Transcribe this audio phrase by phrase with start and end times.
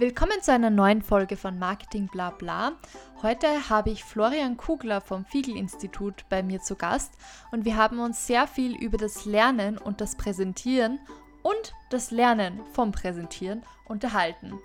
[0.00, 2.74] Willkommen zu einer neuen Folge von Marketing Bla Bla.
[3.20, 7.14] Heute habe ich Florian Kugler vom Fiegel-Institut bei mir zu Gast
[7.50, 11.00] und wir haben uns sehr viel über das Lernen und das Präsentieren
[11.42, 14.60] und das Lernen vom Präsentieren unterhalten.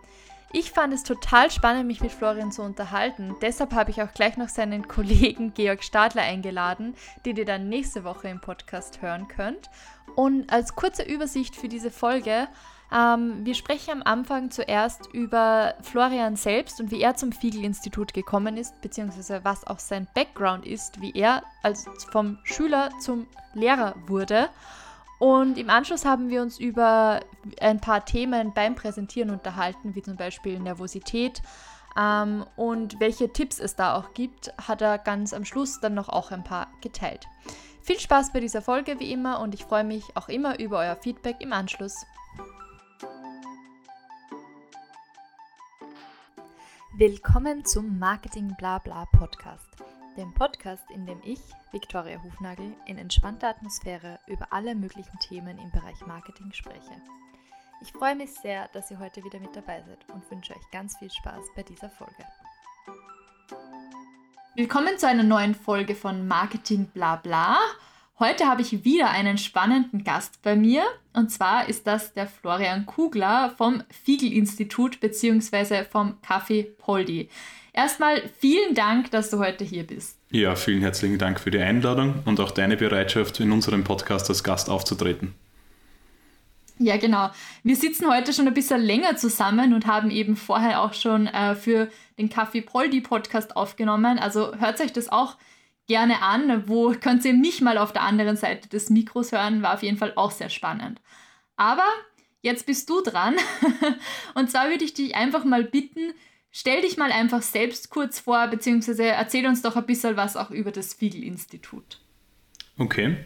[0.52, 3.36] Ich fand es total spannend, mich mit Florian zu unterhalten.
[3.42, 6.94] Deshalb habe ich auch gleich noch seinen Kollegen Georg Stadler eingeladen,
[7.26, 9.72] den ihr dann nächste Woche im Podcast hören könnt.
[10.16, 12.48] Und als kurze Übersicht für diese Folge
[12.94, 18.56] ähm, wir sprechen am Anfang zuerst über Florian selbst und wie er zum Fiegel-Institut gekommen
[18.56, 24.50] ist, beziehungsweise was auch sein Background ist, wie er als vom Schüler zum Lehrer wurde.
[25.18, 27.22] Und im Anschluss haben wir uns über
[27.62, 31.42] ein paar Themen beim Präsentieren unterhalten, wie zum Beispiel Nervosität.
[31.98, 36.10] Ähm, und welche Tipps es da auch gibt, hat er ganz am Schluss dann noch
[36.10, 37.28] auch ein paar geteilt.
[37.82, 40.96] Viel Spaß bei dieser Folge wie immer und ich freue mich auch immer über euer
[40.96, 42.06] Feedback im Anschluss.
[46.96, 49.68] Willkommen zum Marketing Blabla Podcast,
[50.16, 51.40] dem Podcast, in dem ich,
[51.72, 57.02] Viktoria Hufnagel, in entspannter Atmosphäre über alle möglichen Themen im Bereich Marketing spreche.
[57.82, 60.96] Ich freue mich sehr, dass ihr heute wieder mit dabei seid und wünsche euch ganz
[60.98, 62.24] viel Spaß bei dieser Folge.
[64.54, 67.58] Willkommen zu einer neuen Folge von Marketing Blabla.
[68.24, 72.86] Heute habe ich wieder einen spannenden Gast bei mir und zwar ist das der Florian
[72.86, 75.84] Kugler vom Fiegel-Institut bzw.
[75.84, 77.28] vom Café Poldi.
[77.74, 80.18] Erstmal vielen Dank, dass du heute hier bist.
[80.32, 84.42] Ja, vielen herzlichen Dank für die Einladung und auch deine Bereitschaft, in unserem Podcast als
[84.42, 85.36] Gast aufzutreten.
[86.80, 87.30] Ja, genau.
[87.64, 91.56] Wir sitzen heute schon ein bisschen länger zusammen und haben eben vorher auch schon äh,
[91.56, 94.18] für den Café Poldi Podcast aufgenommen.
[94.18, 95.36] Also hört euch das auch
[95.88, 96.68] gerne an.
[96.68, 99.62] Wo könnt ihr mich mal auf der anderen Seite des Mikros hören?
[99.62, 101.02] War auf jeden Fall auch sehr spannend.
[101.56, 101.86] Aber
[102.42, 103.36] jetzt bist du dran.
[104.36, 106.14] Und zwar würde ich dich einfach mal bitten,
[106.52, 110.52] stell dich mal einfach selbst kurz vor, beziehungsweise erzähl uns doch ein bisschen was auch
[110.52, 112.00] über das Fiegel-Institut.
[112.78, 113.18] Okay.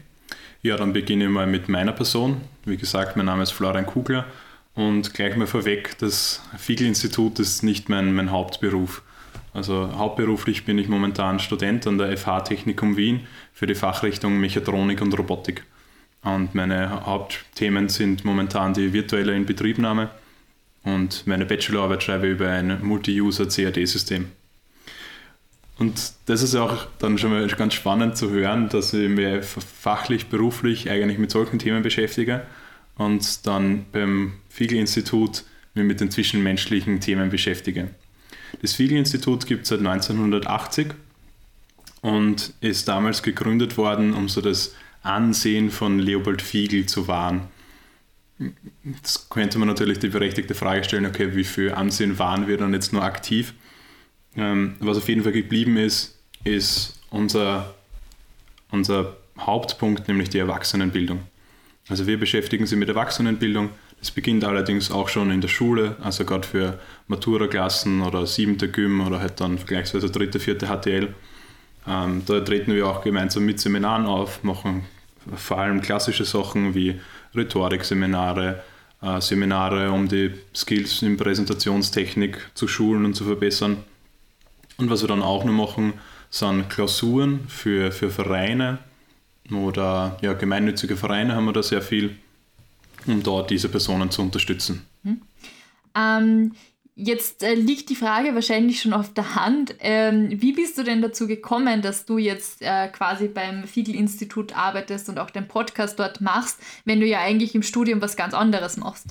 [0.62, 2.42] Ja, dann beginne ich mal mit meiner Person.
[2.66, 4.26] Wie gesagt, mein Name ist Florian Kugler
[4.74, 9.02] und gleich mal vorweg, das Fiegel-Institut ist nicht mein, mein Hauptberuf.
[9.58, 13.22] Also hauptberuflich bin ich momentan Student an der FH Technikum Wien
[13.54, 15.64] für die Fachrichtung Mechatronik und Robotik.
[16.22, 20.12] Und meine Hauptthemen sind momentan die virtuelle Inbetriebnahme
[20.84, 24.28] und meine Bachelorarbeit schreibe über ein Multi-User CAD-System.
[25.80, 30.28] Und das ist auch dann schon mal ganz spannend zu hören, dass ich mich fachlich,
[30.28, 32.44] beruflich eigentlich mit solchen Themen beschäftige
[32.96, 37.90] und dann beim Fiegel-Institut mich mit den zwischenmenschlichen Themen beschäftige.
[38.62, 40.88] Das Fiegel-Institut gibt es seit 1980
[42.02, 47.48] und ist damals gegründet worden, um so das Ansehen von Leopold Fiegel zu wahren.
[48.84, 52.74] Jetzt könnte man natürlich die berechtigte Frage stellen, okay, wie viel Ansehen waren wir dann
[52.74, 53.54] jetzt nur aktiv?
[54.36, 57.74] Ähm, was auf jeden Fall geblieben ist, ist unser,
[58.70, 61.22] unser Hauptpunkt, nämlich die Erwachsenenbildung.
[61.90, 63.70] Also wir beschäftigen uns mit Erwachsenenbildung,
[64.02, 69.06] es beginnt allerdings auch schon in der Schule, also gerade für Matura-Klassen oder siebte Gym
[69.06, 71.16] oder halt dann vergleichsweise dritte, vierte HTL.
[71.88, 74.86] Ähm, da treten wir auch gemeinsam mit Seminaren auf, machen
[75.36, 77.00] vor allem klassische Sachen wie
[77.36, 78.64] Rhetorik-Seminare,
[79.02, 83.78] äh, Seminare, um die Skills in Präsentationstechnik zu schulen und zu verbessern.
[84.78, 85.94] Und was wir dann auch noch machen,
[86.30, 88.80] sind Klausuren für, für Vereine
[89.52, 92.18] oder ja, gemeinnützige Vereine haben wir da sehr viel
[93.08, 94.86] um dort diese Personen zu unterstützen.
[95.04, 95.22] Hm.
[95.96, 96.52] Ähm,
[96.96, 99.76] jetzt äh, liegt die Frage wahrscheinlich schon auf der Hand.
[99.80, 105.10] Ähm, wie bist du denn dazu gekommen, dass du jetzt äh, quasi beim Fiegel-Institut arbeitest
[105.10, 108.78] und auch den Podcast dort machst, wenn du ja eigentlich im Studium was ganz anderes
[108.78, 109.08] machst?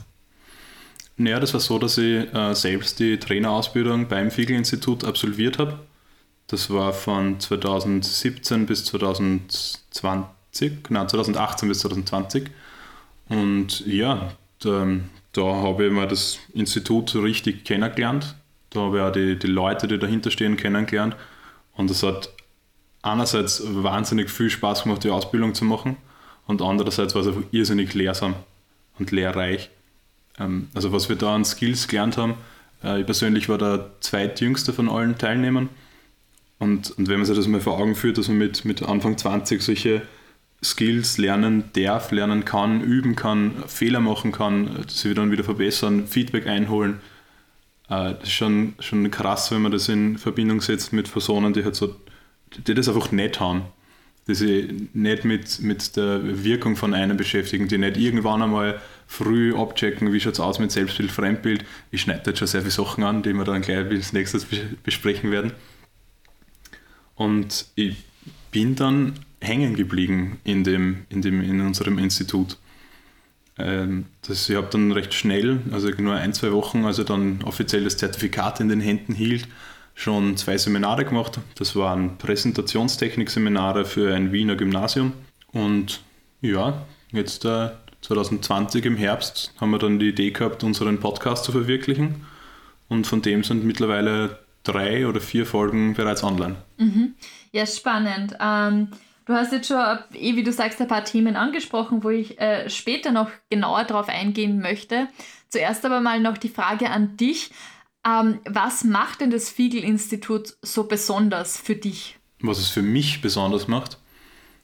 [1.16, 5.78] Naja, das war so, dass ich äh, selbst die Trainerausbildung beim Fiegel-Institut absolviert habe.
[6.48, 12.50] Das war von 2017 bis 2020, genau 2018 bis 2020.
[13.28, 14.86] Und ja, da,
[15.32, 18.36] da habe ich mal das Institut richtig kennengelernt.
[18.70, 21.16] Da habe ich auch die, die Leute, die dahinter stehen, kennengelernt.
[21.74, 22.30] Und es hat
[23.02, 25.96] einerseits wahnsinnig viel Spaß gemacht, die Ausbildung zu machen.
[26.46, 28.34] Und andererseits war es einfach irrsinnig lehrsam
[28.98, 29.70] und lehrreich.
[30.38, 32.34] Ähm, also was wir da an Skills gelernt haben,
[32.82, 35.68] äh, ich persönlich war der zweitjüngste von allen Teilnehmern.
[36.58, 39.18] Und, und wenn man sich das mal vor Augen führt, dass man mit, mit Anfang
[39.18, 40.02] 20 solche
[40.62, 46.46] Skills lernen darf, lernen kann, üben kann, Fehler machen kann, sie dann wieder verbessern, Feedback
[46.46, 47.00] einholen.
[47.88, 51.64] Äh, das ist schon, schon krass, wenn man das in Verbindung setzt mit Personen, die
[51.64, 51.94] halt so,
[52.56, 53.62] die das einfach nicht haben.
[54.28, 59.54] Die sich nicht mit, mit der Wirkung von einem beschäftigen, die nicht irgendwann einmal früh
[59.54, 61.64] abchecken, wie schaut es aus mit Selbstbild, Fremdbild.
[61.92, 64.44] Ich schneide jetzt schon sehr viele Sachen an, die wir dann gleich als nächstes
[64.82, 65.52] besprechen werden.
[67.14, 67.98] Und ich
[68.50, 72.58] bin dann hängen geblieben in, dem, in, dem, in unserem Institut.
[73.58, 77.42] Ähm, das, ich habe dann recht schnell, also nur ein, zwei Wochen, als ich dann
[77.44, 79.48] offiziell das Zertifikat in den Händen hielt,
[79.94, 81.40] schon zwei Seminare gemacht.
[81.54, 85.12] Das waren Präsentationstechnik-Seminare für ein Wiener Gymnasium.
[85.52, 86.02] Und
[86.42, 87.70] ja, jetzt äh,
[88.02, 92.26] 2020 im Herbst haben wir dann die Idee gehabt, unseren Podcast zu verwirklichen.
[92.88, 96.56] Und von dem sind mittlerweile drei oder vier Folgen bereits online.
[96.76, 97.14] Mhm.
[97.52, 98.34] Ja, spannend.
[98.38, 98.88] Ähm,
[99.26, 102.70] du hast jetzt schon, eh wie du sagst, ein paar Themen angesprochen, wo ich äh,
[102.70, 105.08] später noch genauer darauf eingehen möchte.
[105.48, 107.50] Zuerst aber mal noch die Frage an dich.
[108.06, 112.18] Ähm, was macht denn das Fiegel-Institut so besonders für dich?
[112.40, 113.98] Was es für mich besonders macht?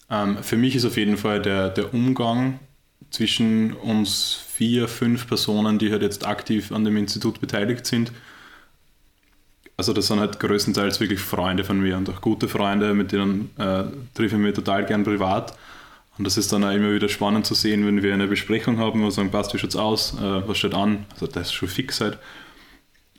[0.09, 2.61] Ähm, für mich ist auf jeden Fall der, der Umgang
[3.11, 8.13] zwischen uns vier, fünf Personen, die halt jetzt aktiv an dem Institut beteiligt sind,
[9.83, 13.51] also das sind halt größtenteils wirklich Freunde von mir und auch gute Freunde, mit denen
[13.59, 13.83] äh,
[14.15, 15.57] treffe ich mich total gern privat.
[16.17, 19.01] Und das ist dann auch immer wieder spannend zu sehen, wenn wir eine Besprechung haben,
[19.01, 22.01] wir sagen, passt, wie schaut's aus, äh, was steht an, also das ist schon fix
[22.01, 22.19] halt,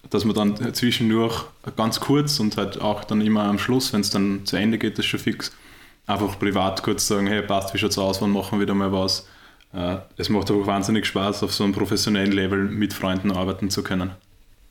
[0.09, 1.43] dass man dann zwischendurch
[1.75, 4.97] ganz kurz und halt auch dann immer am Schluss, wenn es dann zu Ende geht,
[4.97, 5.51] das ist schon fix,
[6.07, 9.27] einfach privat kurz sagen, hey, passt, wie schaut's aus, wann machen wir wieder mal was.
[9.73, 13.83] Äh, es macht auch wahnsinnig Spaß, auf so einem professionellen Level mit Freunden arbeiten zu
[13.83, 14.11] können.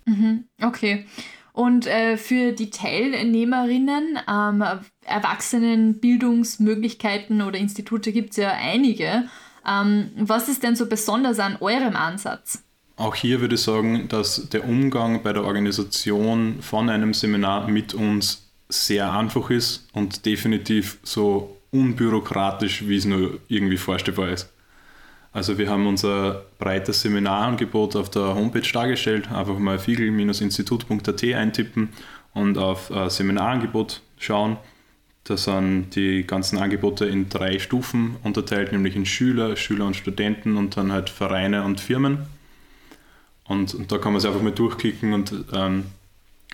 [0.07, 1.07] Mhm, okay.
[1.53, 4.65] Und äh, für die Teilnehmerinnen ähm,
[5.05, 9.25] Erwachsenenbildungsmöglichkeiten oder Institute gibt es ja einige.
[9.69, 12.63] Ähm, was ist denn so besonders an eurem Ansatz?
[12.97, 17.95] Auch hier würde ich sagen, dass der Umgang bei der Organisation von einem Seminar mit
[17.95, 24.53] uns sehr einfach ist und definitiv so unbürokratisch, wie es nur irgendwie vorstellbar ist.
[25.33, 29.33] Also wir haben unser breites Seminarangebot auf der Homepage dargestellt.
[29.33, 31.89] Einfach mal fiegel-institut.at eintippen
[32.35, 34.59] und auf äh, Seminarangebot schauen.
[35.25, 40.57] Da sind die ganzen Angebote in drei Stufen unterteilt, nämlich in Schüler, Schüler und Studenten
[40.57, 42.27] und dann halt Vereine und Firmen.
[43.45, 45.85] Und, und da kann man es einfach mal durchklicken und ähm,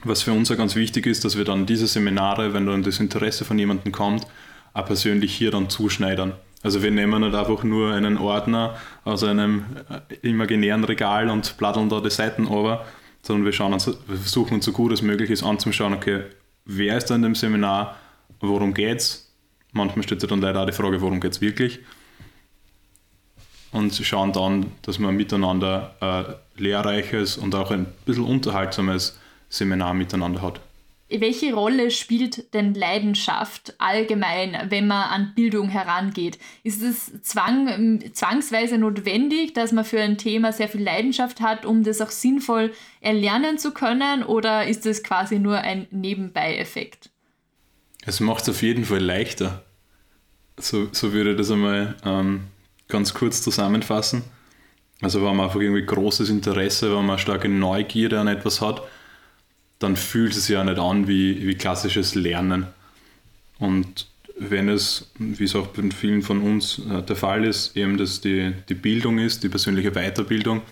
[0.04, 3.00] was für uns auch ganz wichtig ist, dass wir dann diese Seminare, wenn dann das
[3.00, 4.26] Interesse von jemandem kommt,
[4.72, 6.34] auch persönlich hier dann zuschneidern.
[6.62, 11.88] Also wir nehmen nicht einfach nur einen Ordner aus einem äh, imaginären Regal und pladdeln
[11.88, 12.84] da die Seiten over,
[13.22, 16.25] sondern wir, schauen uns, wir versuchen uns so gut als möglich ist anzuschauen, okay,
[16.64, 17.96] wer ist da in dem Seminar,
[18.40, 19.32] worum geht's?
[19.72, 21.81] Manchmal steht ja dann leider auch die Frage, worum geht es wirklich?
[23.70, 29.19] Und schauen dann, dass man miteinander ein lehrreiches und auch ein bisschen unterhaltsames
[29.49, 30.61] Seminar miteinander hat
[31.10, 36.38] welche Rolle spielt denn Leidenschaft allgemein, wenn man an Bildung herangeht?
[36.64, 41.82] Ist es zwang, zwangsweise notwendig, dass man für ein Thema sehr viel Leidenschaft hat, um
[41.82, 47.11] das auch sinnvoll erlernen zu können, oder ist es quasi nur ein Nebenbei-Effekt?
[48.04, 49.64] Es macht es auf jeden Fall leichter.
[50.58, 52.44] So, so würde ich das einmal ähm,
[52.88, 54.25] ganz kurz zusammenfassen.
[55.00, 58.82] Also wenn man einfach irgendwie großes Interesse, wenn man starke Neugierde an etwas hat,
[59.78, 62.66] dann fühlt es sich ja nicht an wie, wie klassisches Lernen.
[63.58, 64.06] Und
[64.38, 68.20] wenn es, wie es auch bei vielen von uns äh, der Fall ist, eben dass
[68.20, 70.62] die, die Bildung ist, die persönliche Weiterbildung,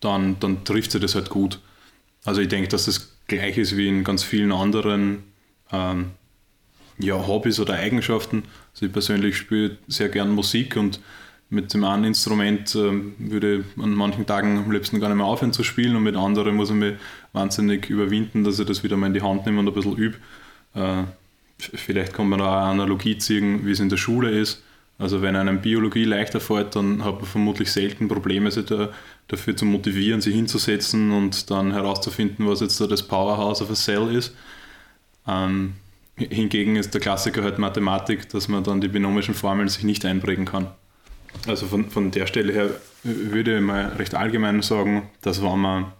[0.00, 1.60] dann, dann trifft sie das halt gut.
[2.24, 5.24] Also ich denke, dass das gleich ist wie in ganz vielen anderen
[5.70, 6.12] ähm,
[6.98, 8.44] ja, Hobbys oder Eigenschaften.
[8.72, 11.00] Also ich persönlich spiele sehr gern Musik und
[11.52, 15.26] mit dem einen Instrument äh, würde ich an manchen Tagen am liebsten gar nicht mehr
[15.26, 16.94] aufhören zu spielen und mit anderen muss ich mich
[17.34, 20.16] wahnsinnig überwinden, dass ich das wieder mal in die Hand nehme und ein bisschen übe.
[20.74, 21.04] Äh,
[21.58, 24.62] vielleicht kann man da eine Analogie ziehen, wie es in der Schule ist.
[24.98, 28.88] Also wenn einem Biologie leichter fällt, dann hat man vermutlich selten Probleme, sich da,
[29.28, 33.74] dafür zu motivieren, sich hinzusetzen und dann herauszufinden, was jetzt da das Powerhouse of a
[33.74, 34.34] Cell ist.
[35.28, 35.74] Ähm,
[36.16, 40.46] hingegen ist der Klassiker halt Mathematik, dass man dann die binomischen Formeln sich nicht einprägen
[40.46, 40.68] kann.
[41.46, 42.70] Also von, von der Stelle her
[43.02, 45.92] würde ich mal recht allgemein sagen, dass wenn man,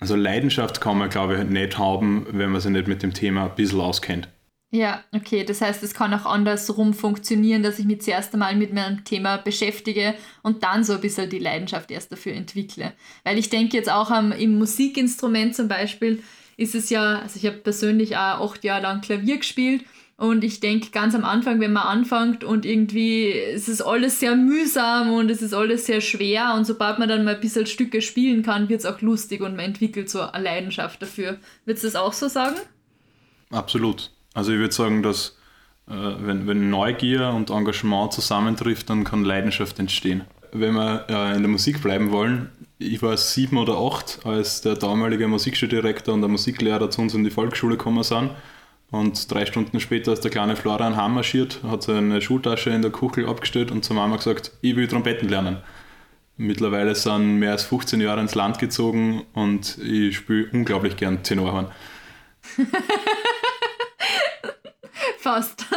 [0.00, 3.44] also Leidenschaft kann man glaube ich nicht haben, wenn man sich nicht mit dem Thema
[3.44, 4.28] ein bisschen auskennt.
[4.72, 8.74] Ja, okay, das heißt, es kann auch andersrum funktionieren, dass ich mich zuerst einmal mit
[8.74, 12.92] meinem Thema beschäftige und dann so ein bisschen die Leidenschaft erst dafür entwickle.
[13.22, 16.22] Weil ich denke jetzt auch am, im Musikinstrument zum Beispiel
[16.56, 19.84] ist es ja, also ich habe persönlich auch acht Jahre lang Klavier gespielt
[20.18, 24.34] und ich denke, ganz am Anfang, wenn man anfängt und irgendwie es ist alles sehr
[24.34, 28.00] mühsam und es ist alles sehr schwer und sobald man dann mal ein bisschen Stücke
[28.00, 31.36] spielen kann, wird es auch lustig und man entwickelt so eine Leidenschaft dafür.
[31.66, 32.56] Würdest du das auch so sagen?
[33.50, 34.10] Absolut.
[34.32, 35.36] Also ich würde sagen, dass
[35.88, 40.24] äh, wenn, wenn Neugier und Engagement zusammentrifft, dann kann Leidenschaft entstehen.
[40.52, 44.76] wenn wir äh, in der Musik bleiben wollen, ich war sieben oder acht, als der
[44.76, 48.30] damalige Musikschuldirektor und der Musiklehrer zu uns in die Volksschule gekommen sind.
[48.90, 53.28] Und drei Stunden später ist der kleine Florian heimmarschiert, hat seine Schultasche in der Kuchel
[53.28, 55.58] abgestellt und zur Mama gesagt, ich will Trompeten lernen.
[56.36, 61.72] Mittlerweile sind mehr als 15 Jahre ins Land gezogen und ich spiele unglaublich gern Tenorhorn.
[65.18, 65.64] Fast.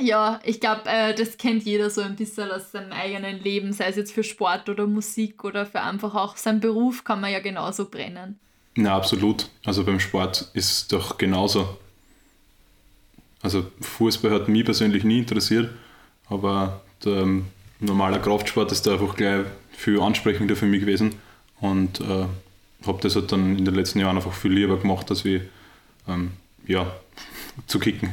[0.00, 3.88] ja, ich glaube, äh, das kennt jeder so ein bisschen aus seinem eigenen Leben, sei
[3.88, 7.40] es jetzt für Sport oder Musik oder für einfach auch seinen Beruf, kann man ja
[7.40, 8.40] genauso brennen.
[8.80, 9.48] Na, absolut.
[9.64, 11.76] Also beim Sport ist es doch genauso.
[13.42, 15.70] Also Fußball hat mich persönlich nie interessiert,
[16.28, 17.46] aber der ähm,
[17.80, 21.16] normale Kraftsport ist da einfach gleich viel ansprechender für mich gewesen
[21.60, 22.26] und äh,
[22.86, 25.40] habe das halt dann in den letzten Jahren einfach viel lieber gemacht, als wie
[26.06, 26.30] ähm,
[26.68, 26.92] ja,
[27.66, 28.12] zu kicken.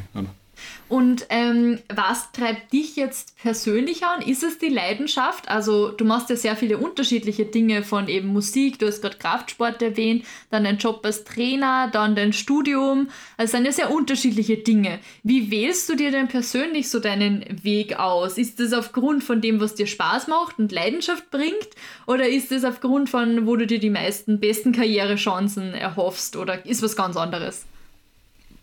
[0.87, 4.21] Und ähm, was treibt dich jetzt persönlich an?
[4.21, 5.47] Ist es die Leidenschaft?
[5.47, 9.81] Also du machst ja sehr viele unterschiedliche Dinge von eben Musik, du hast gerade Kraftsport
[9.81, 13.09] erwähnt, dann dein Job als Trainer, dann dein Studium.
[13.35, 14.99] Also sind ja sehr unterschiedliche Dinge.
[15.23, 18.37] Wie wählst du dir denn persönlich so deinen Weg aus?
[18.37, 21.69] Ist es aufgrund von dem, was dir Spaß macht und Leidenschaft bringt?
[22.05, 26.35] Oder ist es aufgrund von, wo du dir die meisten besten Karrierechancen erhoffst?
[26.35, 27.65] Oder ist was ganz anderes?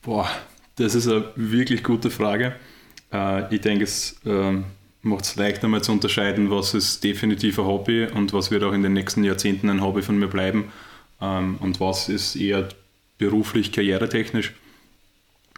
[0.02, 0.28] Boah,
[0.76, 2.54] das ist eine wirklich gute Frage.
[3.12, 4.64] Äh, ich denke, es ähm,
[5.02, 8.72] macht es leicht einmal zu unterscheiden, was ist definitiv ein Hobby und was wird auch
[8.72, 10.72] in den nächsten Jahrzehnten ein Hobby von mir bleiben
[11.20, 12.68] ähm, und was ist eher
[13.18, 14.52] beruflich, karrieretechnisch.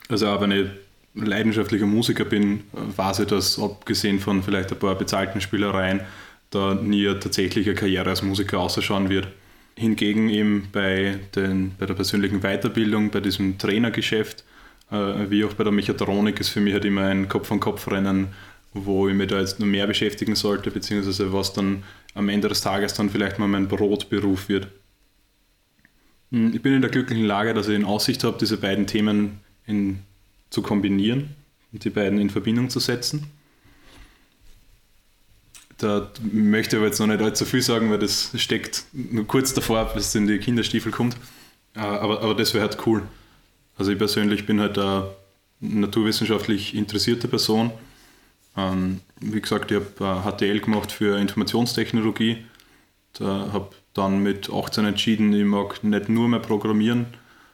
[0.08, 0.66] Also auch wenn ich
[1.14, 6.00] leidenschaftlicher Musiker bin, weiß ich, dass abgesehen von vielleicht ein paar bezahlten Spielereien
[6.50, 9.28] da nie eine tatsächliche Karriere als Musiker ausschauen wird.
[9.76, 14.44] Hingegen eben bei, den, bei der persönlichen Weiterbildung, bei diesem Trainergeschäft,
[15.30, 18.28] wie auch bei der Mechatronik ist für mich halt immer ein Kopf-an-Kopf-Rennen,
[18.72, 21.84] wo ich mich da jetzt noch mehr beschäftigen sollte, beziehungsweise was dann
[22.14, 24.68] am Ende des Tages dann vielleicht mal mein Brotberuf wird.
[26.30, 29.40] Hm, ich bin in der glücklichen Lage, dass ich in Aussicht habe, diese beiden Themen
[29.66, 30.00] in,
[30.50, 31.30] zu kombinieren
[31.72, 33.26] und die beiden in Verbindung zu setzen.
[35.78, 39.54] Da möchte ich aber jetzt noch nicht allzu viel sagen, weil das steckt nur kurz
[39.54, 41.16] davor, bis es in die Kinderstiefel kommt.
[41.74, 43.02] Äh, aber, aber das wäre halt cool.
[43.76, 45.08] Also ich persönlich bin halt eine
[45.60, 47.72] naturwissenschaftlich interessierte Person.
[48.56, 52.44] Ähm, wie gesagt, ich habe HTL gemacht für Informationstechnologie.
[53.14, 57.06] Da habe dann mit 18 entschieden, ich mag nicht nur mehr programmieren,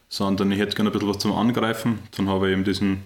[0.09, 1.99] sondern ich hätte gerne ein bisschen was zum Angreifen.
[2.17, 3.03] Dann habe ich eben diesen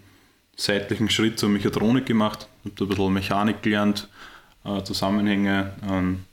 [0.56, 4.08] seitlichen Schritt zur Mechatronik gemacht, habe ein bisschen Mechanik gelernt,
[4.64, 5.74] äh, Zusammenhänge.
[5.90, 6.24] Ähm,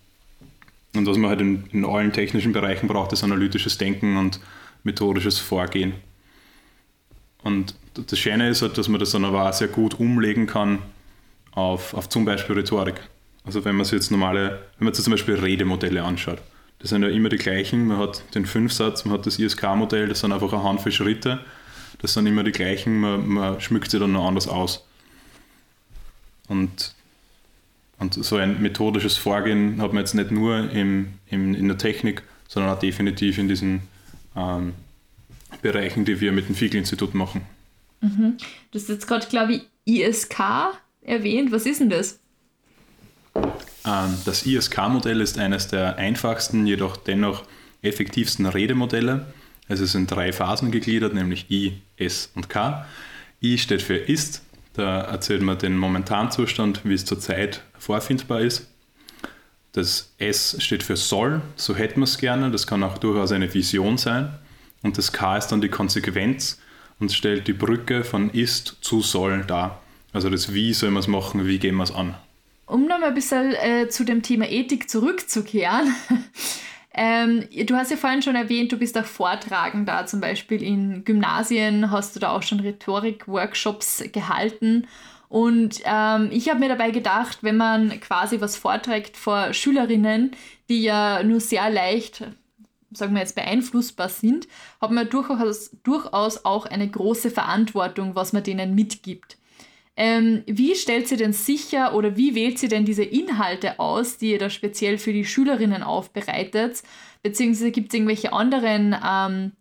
[0.94, 4.40] und was man halt in, in allen technischen Bereichen braucht, ist analytisches Denken und
[4.84, 5.94] methodisches Vorgehen.
[7.42, 10.78] Und das Schöne ist halt, dass man das dann aber auch sehr gut umlegen kann
[11.52, 13.00] auf, auf zum Beispiel Rhetorik.
[13.44, 16.38] Also wenn man sich jetzt normale, wenn man sich zum Beispiel Redemodelle anschaut,
[16.78, 17.86] das sind ja immer die gleichen.
[17.86, 21.40] Man hat den Fünfsatz, man hat das ISK-Modell, das sind einfach eine Handvoll Schritte.
[22.00, 24.84] Das sind immer die gleichen, man, man schmückt sie dann noch anders aus.
[26.48, 26.94] Und,
[27.98, 32.22] und so ein methodisches Vorgehen hat man jetzt nicht nur im, im, in der Technik,
[32.48, 33.82] sondern auch definitiv in diesen
[34.36, 34.74] ähm,
[35.62, 37.42] Bereichen, die wir mit dem Fiegel-Institut machen.
[38.00, 38.36] Mhm.
[38.70, 40.40] Du hast jetzt gerade, glaube ich, ISK
[41.00, 41.52] erwähnt.
[41.52, 42.18] Was ist denn das?
[43.34, 47.44] Ähm, das ISK-Modell ist eines der einfachsten, jedoch dennoch
[47.82, 49.26] effektivsten Redemodelle.
[49.68, 52.86] Es ist in drei Phasen gegliedert, nämlich I, S und K.
[53.42, 54.42] I steht für ist,
[54.74, 58.68] da erzählt man den Momentanzustand, wie es zurzeit vorfindbar ist.
[59.72, 63.52] Das S steht für soll, so hätten wir es gerne, das kann auch durchaus eine
[63.52, 64.34] Vision sein.
[64.82, 66.60] Und das K ist dann die Konsequenz
[66.98, 69.80] und stellt die Brücke von ist zu soll dar.
[70.12, 72.14] Also das Wie soll man es machen, wie gehen wir es an.
[72.66, 75.94] Um nochmal ein bisschen äh, zu dem Thema Ethik zurückzukehren.
[76.94, 81.90] ähm, du hast ja vorhin schon erwähnt, du bist auch Vortragender, zum Beispiel in Gymnasien
[81.90, 84.86] hast du da auch schon Rhetorik-Workshops gehalten.
[85.28, 90.32] Und ähm, ich habe mir dabei gedacht, wenn man quasi was vorträgt vor Schülerinnen,
[90.68, 92.24] die ja nur sehr leicht
[92.94, 94.48] sagen wir jetzt, beeinflussbar sind,
[94.80, 99.36] hat man durchaus, durchaus auch eine große Verantwortung, was man denen mitgibt.
[99.94, 104.30] Ähm, wie stellt sie denn sicher oder wie wählt sie denn diese Inhalte aus, die
[104.30, 106.82] ihr da speziell für die Schülerinnen aufbereitet?
[107.22, 109.52] Beziehungsweise gibt es irgendwelche anderen ähm,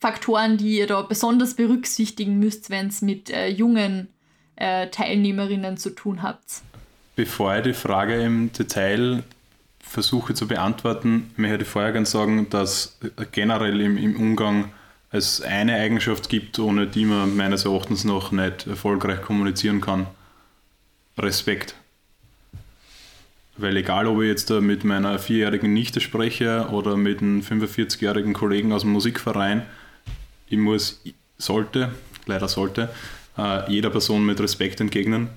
[0.00, 4.08] Faktoren, die ihr da besonders berücksichtigen müsst, wenn es mit äh, jungen
[4.56, 6.62] äh, Teilnehmerinnen zu tun habt?
[7.16, 9.22] Bevor ich die Frage im Detail
[9.84, 12.98] versuche zu beantworten, möchte ich vorher gerne sagen, dass
[13.32, 14.72] generell im, im Umgang
[15.10, 20.08] es eine Eigenschaft gibt, ohne die man meines Erachtens noch nicht erfolgreich kommunizieren kann.
[21.16, 21.76] Respekt.
[23.56, 28.32] Weil egal, ob ich jetzt da mit meiner vierjährigen Nichte spreche oder mit einem 45-jährigen
[28.32, 29.62] Kollegen aus dem Musikverein,
[30.48, 31.00] ich muss,
[31.38, 31.92] sollte,
[32.26, 32.90] leider sollte,
[33.38, 35.28] äh, jeder Person mit Respekt entgegnen.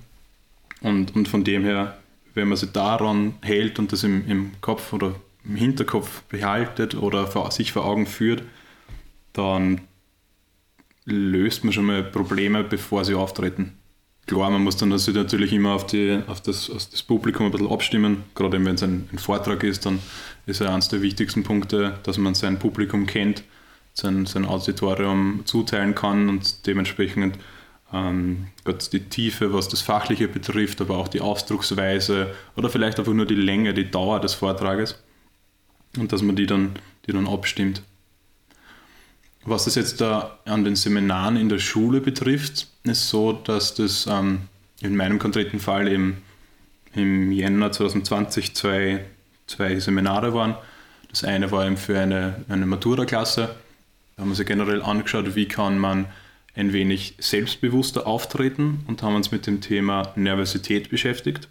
[0.82, 1.98] Und, und von dem her,
[2.38, 7.25] wenn man sich daran hält und das im, im Kopf oder im Hinterkopf behaltet oder
[7.25, 8.44] vor, sich vor Augen führt,
[9.34, 9.82] dann
[11.06, 13.74] löst man schon mal Probleme, bevor sie auftreten.
[14.27, 17.72] Klar, man muss dann natürlich immer auf, die, auf, das, auf das Publikum ein bisschen
[17.72, 18.24] abstimmen.
[18.36, 20.00] Gerade wenn es ein, ein, Vortrag ist, dann
[20.46, 23.44] ist ja eines der wichtigsten Punkte, dass man sein Publikum kennt,
[23.94, 27.38] sein, sein Auditorium zuteilen kann und dementsprechend
[27.94, 28.48] ähm,
[28.91, 33.36] die Tiefe, was das Fachliche betrifft, aber auch die Ausdrucksweise oder vielleicht einfach nur die
[33.36, 35.01] Länge, die Dauer des Vortrages
[35.98, 36.74] und dass man die dann,
[37.06, 37.82] die dann abstimmt.
[39.46, 44.06] Was das jetzt da an den Seminaren in der Schule betrifft, ist so, dass das
[44.06, 44.41] ähm,
[44.82, 46.22] in meinem konkreten Fall eben
[46.94, 49.06] im Jänner 2020 zwei,
[49.46, 50.56] zwei Seminare waren.
[51.10, 53.56] Das eine war eben für eine, eine Matura-Klasse.
[54.15, 56.08] Da haben wir sich generell angeschaut, wie kann man
[56.58, 61.48] ein wenig selbstbewusster auftreten und haben uns mit dem Thema Nervosität beschäftigt.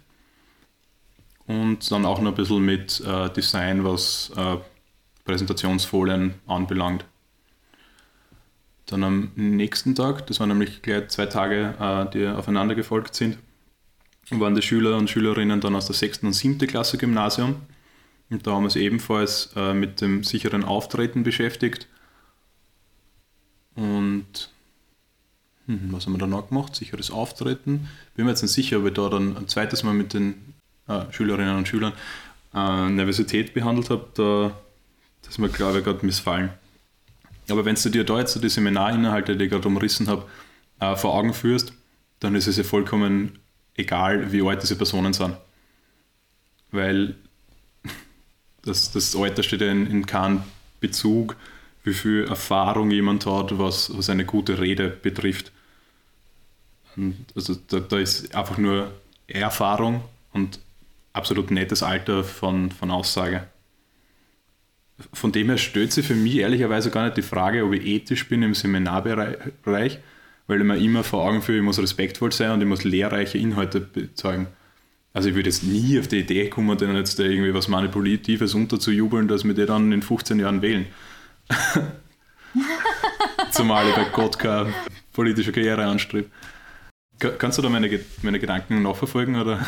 [1.47, 4.57] Und dann auch noch ein bisschen mit äh, Design, was äh,
[5.23, 7.05] Präsentationsfolien anbelangt.
[8.85, 13.37] Dann am nächsten Tag, das waren nämlich gleich zwei Tage, äh, die aufeinander gefolgt sind,
[14.29, 16.23] waren die Schüler und Schülerinnen dann aus der 6.
[16.23, 16.59] und 7.
[16.67, 17.61] Klasse Gymnasium.
[18.29, 21.87] Und da haben wir uns ebenfalls äh, mit dem sicheren Auftreten beschäftigt.
[23.75, 24.51] Und
[25.67, 26.75] was haben wir dann noch gemacht?
[26.75, 27.89] Sicheres Auftreten.
[28.15, 30.35] Bin mir jetzt nicht sicher, ob ich da dann ein zweites Mal mit den
[30.87, 31.93] äh, Schülerinnen und Schülern
[32.53, 34.07] äh, Nervosität behandelt habe.
[34.13, 34.57] Da,
[35.21, 36.51] das ist mir, glaube ich, gerade missfallen.
[37.49, 40.25] Aber wenn du dir da jetzt so die Seminarinhalte, die ich gerade umrissen habe,
[40.79, 41.73] äh, vor Augen führst,
[42.19, 43.39] dann ist es ja vollkommen
[43.75, 45.35] egal, wie alt diese Personen sind.
[46.71, 47.15] Weil
[48.63, 50.43] das, das Alter steht ja in, in keinem
[50.79, 51.35] Bezug,
[51.83, 55.51] wie viel Erfahrung jemand hat, was, was eine gute Rede betrifft.
[56.97, 58.91] Und also da, da ist einfach nur
[59.27, 60.01] Erfahrung
[60.33, 60.59] und
[61.13, 63.47] absolut nettes Alter von, von Aussage
[65.13, 68.27] von dem her stellt sich für mich ehrlicherweise gar nicht die Frage, ob ich ethisch
[68.27, 69.99] bin im Seminarbereich,
[70.47, 73.37] weil ich mir immer vor Augen führe, ich muss respektvoll sein und ich muss lehrreiche
[73.37, 74.47] Inhalte bezeugen.
[75.13, 78.53] Also ich würde jetzt nie auf die Idee kommen, denen jetzt da irgendwie was Manipulatives
[78.53, 80.85] unterzujubeln, dass wir die dann in 15 Jahren wählen.
[83.51, 84.73] Zumal ich bei Gott keine
[85.13, 86.29] politische Karriere anstrebe.
[87.19, 89.35] Kannst du da meine, meine Gedanken nachverfolgen?
[89.35, 89.65] Oder?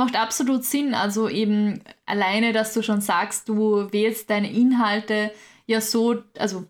[0.00, 0.94] macht absolut Sinn.
[0.94, 5.30] Also eben alleine, dass du schon sagst, du wählst deine Inhalte
[5.66, 6.64] ja so, also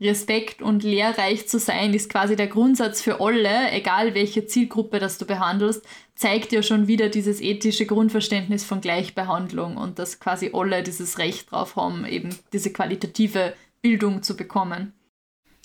[0.00, 5.18] Respekt und lehrreich zu sein, ist quasi der Grundsatz für alle, egal welche Zielgruppe das
[5.18, 10.82] du behandelst, zeigt ja schon wieder dieses ethische Grundverständnis von Gleichbehandlung und dass quasi alle
[10.82, 14.92] dieses Recht drauf haben, eben diese qualitative Bildung zu bekommen.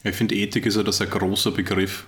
[0.03, 2.07] Ich finde, Ethik ist ja das ein großer Begriff.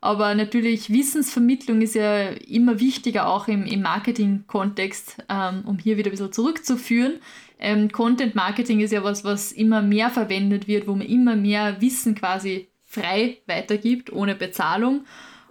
[0.00, 6.10] Aber natürlich, Wissensvermittlung ist ja immer wichtiger, auch im, im Marketing-Kontext, ähm, um hier wieder
[6.10, 7.14] ein bisschen zurückzuführen.
[7.58, 11.80] Ähm, Content Marketing ist ja was, was immer mehr verwendet wird, wo man immer mehr
[11.80, 15.04] Wissen quasi frei weitergibt, ohne Bezahlung.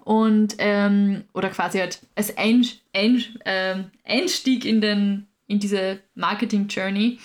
[0.03, 7.17] Und, ähm, oder quasi halt als ein, ein, ähm, Einstieg in, den, in diese Marketing-Journey.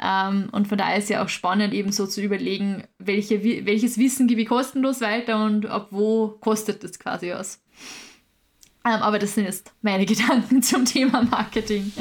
[0.00, 4.28] Ähm, und von daher ist ja auch spannend, eben so zu überlegen, welche, welches Wissen
[4.28, 7.60] gebe ich kostenlos weiter und ab wo kostet das quasi was.
[8.84, 11.92] Ähm, aber das sind jetzt meine Gedanken zum Thema Marketing.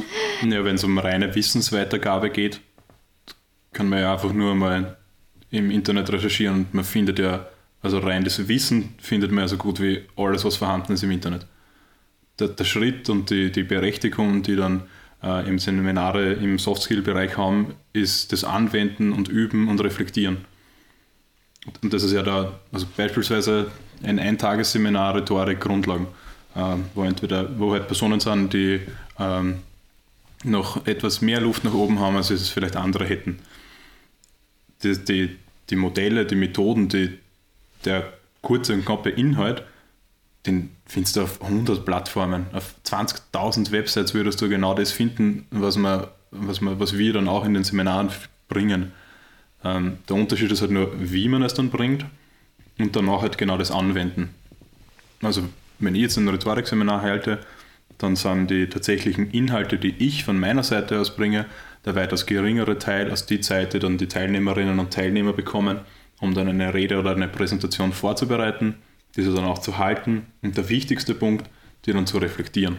[0.44, 2.62] Ja, wenn es um reine Wissensweitergabe geht,
[3.74, 4.98] kann man ja einfach nur mal
[5.50, 7.48] im Internet recherchieren und man findet ja,
[7.82, 11.12] also rein das Wissen findet man ja so gut wie alles, was vorhanden ist im
[11.12, 11.48] Internet.
[12.38, 14.84] Der, der Schritt und die, die Berechtigung, die dann
[15.24, 20.46] äh, im Seminare im Soft-Skill-Bereich haben, ist das Anwenden und Üben und Reflektieren.
[21.82, 23.72] Und das ist ja da, also beispielsweise
[24.04, 26.08] ein Eintagesseminar Rhetorik Grundlagen,
[26.56, 28.82] äh, wo entweder, wo halt Personen sind, die
[29.20, 29.60] ähm,
[30.44, 33.40] noch etwas mehr Luft nach oben haben, als es vielleicht andere hätten.
[34.84, 35.36] Die, die,
[35.70, 37.18] die Modelle, die Methoden, die,
[37.86, 39.64] der kurze und knappe Inhalt
[40.48, 42.48] den findest du auf 100 Plattformen.
[42.54, 47.28] Auf 20.000 Websites würdest du genau das finden, was, wir, was, wir, was wir dann
[47.28, 48.10] auch in den Seminaren
[48.48, 48.94] bringen.
[49.64, 52.06] Ähm, der Unterschied ist halt nur, wie man es dann bringt
[52.80, 54.34] und danach halt genau das Anwenden.
[55.22, 55.44] Also,
[55.80, 57.40] wenn ich jetzt ein Rhetorikseminar halte,
[57.98, 61.46] dann sind die tatsächlichen Inhalte, die ich von meiner Seite aus bringe,
[61.86, 65.80] der weitaus geringere Teil als die Zeit, die dann die Teilnehmerinnen und Teilnehmer bekommen,
[66.20, 68.76] um dann eine Rede oder eine Präsentation vorzubereiten
[69.18, 71.50] diese dann auch zu halten und der wichtigste Punkt,
[71.86, 72.78] die dann zu reflektieren.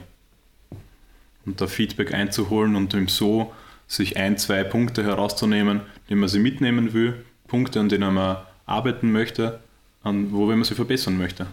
[1.45, 3.53] und da Feedback einzuholen und ihm so
[3.87, 9.11] sich ein, zwei Punkte herauszunehmen, die man sie mitnehmen will, Punkte, an denen man arbeiten
[9.11, 9.61] möchte,
[10.03, 11.47] an wo man sie verbessern möchte.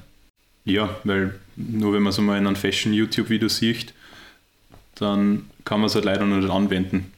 [0.66, 3.94] Ja, weil nur wenn man so mal in einem Fashion-YouTube-Video sieht,
[4.96, 7.12] dann kann man es halt leider nicht anwenden.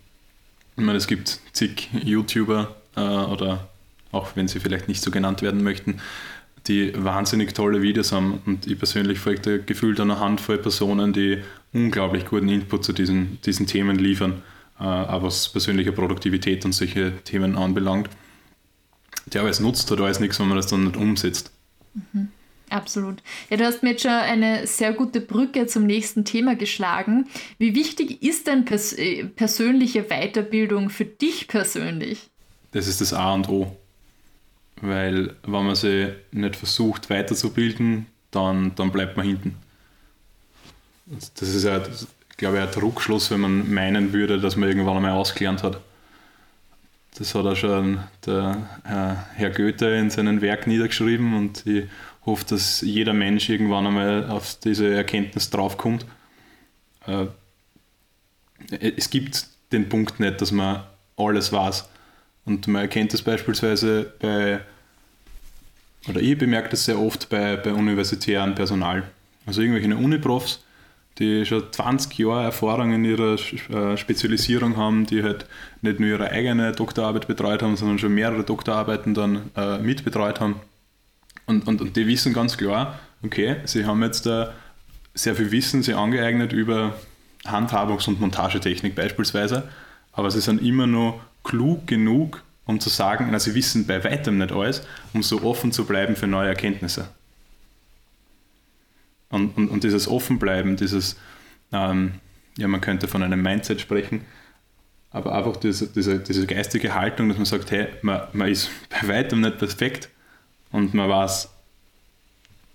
[0.75, 3.67] Ich meine, es gibt zig YouTuber äh, oder
[4.11, 5.99] auch wenn sie vielleicht nicht so genannt werden möchten,
[6.67, 11.39] die wahnsinnig tolle Videos haben und ich persönlich folge gefühlt einer Handvoll Personen, die
[11.73, 14.41] unglaublich guten Input zu diesen, diesen Themen liefern,
[14.79, 18.09] äh, auch was persönliche Produktivität und solche Themen anbelangt.
[19.27, 21.51] Der aber es nutzt hat alles nichts, wenn man das dann nicht umsetzt.
[21.93, 22.29] Mhm.
[22.69, 23.23] Absolut.
[23.49, 27.27] Ja, du hast mir jetzt schon eine sehr gute Brücke zum nächsten Thema geschlagen.
[27.57, 32.29] Wie wichtig ist denn pers äh, persönliche Weiterbildung für dich persönlich?
[32.71, 33.77] Das ist das A und O.
[34.81, 39.55] Weil wenn man sich nicht versucht weiterzubilden, dann, dann bleibt man hinten.
[41.05, 41.81] Das ist ja,
[42.35, 45.79] glaube ich, ein Druckschluss, wenn man meinen würde, dass man irgendwann einmal ausgelernt hat.
[47.17, 51.85] Das hat auch schon der äh, Herr Goethe in seinem Werk niedergeschrieben und ich
[52.25, 56.05] hoffe, dass jeder Mensch irgendwann einmal auf diese Erkenntnis draufkommt.
[57.07, 57.27] Äh,
[58.69, 60.83] es gibt den Punkt nicht, dass man
[61.15, 61.89] alles weiß.
[62.47, 64.61] Und man erkennt das beispielsweise bei,
[66.07, 69.03] oder ich bemerke das sehr oft bei, bei universitären Personal.
[69.45, 70.63] Also irgendwelche Uniprofs,
[71.19, 75.45] die schon 20 Jahre Erfahrung in ihrer äh, Spezialisierung haben, die halt
[75.81, 80.55] nicht nur ihre eigene Doktorarbeit betreut haben, sondern schon mehrere Doktorarbeiten dann äh, mitbetreut haben.
[81.47, 84.53] Und, und, und die wissen ganz klar, okay, sie haben jetzt da
[85.15, 86.95] sehr viel Wissen sie angeeignet über
[87.43, 89.67] Handhabungs- und Montagetechnik beispielsweise,
[90.13, 94.37] aber sie sind immer noch klug genug, um zu sagen, na, sie wissen bei weitem
[94.37, 97.07] nicht alles, um so offen zu bleiben für neue Erkenntnisse.
[99.29, 101.17] Und, und, und dieses Offenbleiben, dieses,
[101.71, 102.15] ähm,
[102.57, 104.25] ja, man könnte von einem Mindset sprechen,
[105.09, 109.07] aber einfach diese, diese, diese geistige Haltung, dass man sagt, hey, man, man ist bei
[109.07, 110.09] weitem nicht perfekt
[110.71, 111.49] und man weiß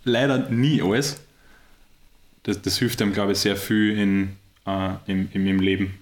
[0.04, 1.20] leider nie alles.
[2.44, 6.01] Das, das hilft einem, glaube ich, sehr viel in, äh, im, im, im Leben.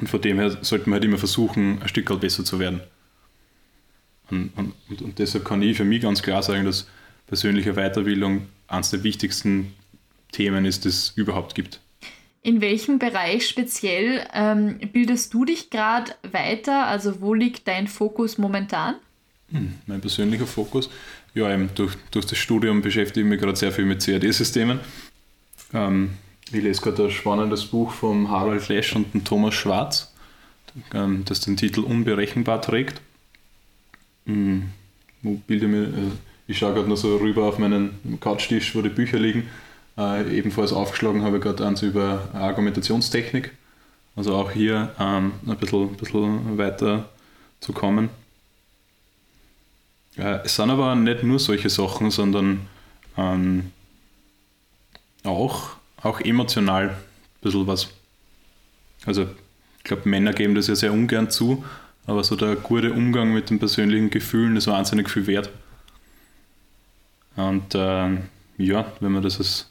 [0.00, 2.80] Und von dem her sollte man halt immer versuchen, ein Stück halt besser zu werden.
[4.30, 6.86] Und, und, und deshalb kann ich für mich ganz klar sagen, dass
[7.26, 9.74] persönliche Weiterbildung eines der wichtigsten
[10.32, 11.80] Themen ist, das es überhaupt gibt.
[12.42, 16.86] In welchem Bereich speziell ähm, bildest du dich gerade weiter?
[16.86, 18.94] Also wo liegt dein Fokus momentan?
[19.50, 20.88] Hm, mein persönlicher Fokus?
[21.34, 24.80] Ja, eben durch, durch das Studium beschäftige ich mich gerade sehr viel mit CAD-Systemen.
[25.74, 26.10] Ähm,
[26.52, 30.12] ich lese gerade ein spannendes Buch von Harald Lesch und dem Thomas Schwarz,
[30.94, 33.00] ähm, das den Titel Unberechenbar trägt.
[34.26, 34.70] Hm,
[35.22, 36.10] wo bilde mir, äh,
[36.46, 39.48] ich schaue gerade noch so rüber auf meinen Couchtisch, wo die Bücher liegen.
[39.96, 43.52] Äh, ebenfalls aufgeschlagen habe ich gerade eins über Argumentationstechnik.
[44.16, 47.08] Also auch hier ähm, ein bisschen, bisschen weiter
[47.60, 48.10] zu kommen.
[50.16, 52.66] Äh, es sind aber nicht nur solche Sachen, sondern
[53.16, 53.72] ähm,
[55.24, 56.96] auch auch emotional ein
[57.40, 57.88] bisschen was.
[59.06, 59.28] Also
[59.78, 61.64] ich glaube, Männer geben das ja sehr ungern zu,
[62.06, 65.50] aber so der gute Umgang mit den persönlichen Gefühlen ist wahnsinnig viel wert.
[67.36, 68.18] Und äh,
[68.58, 69.70] ja, wenn man das als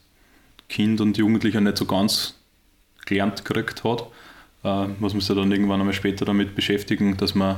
[0.69, 2.35] Kind und Jugendlicher nicht so ganz
[3.05, 4.05] gelernt gekriegt hat,
[4.63, 7.57] äh, muss man sich dann irgendwann einmal später damit beschäftigen, dass man,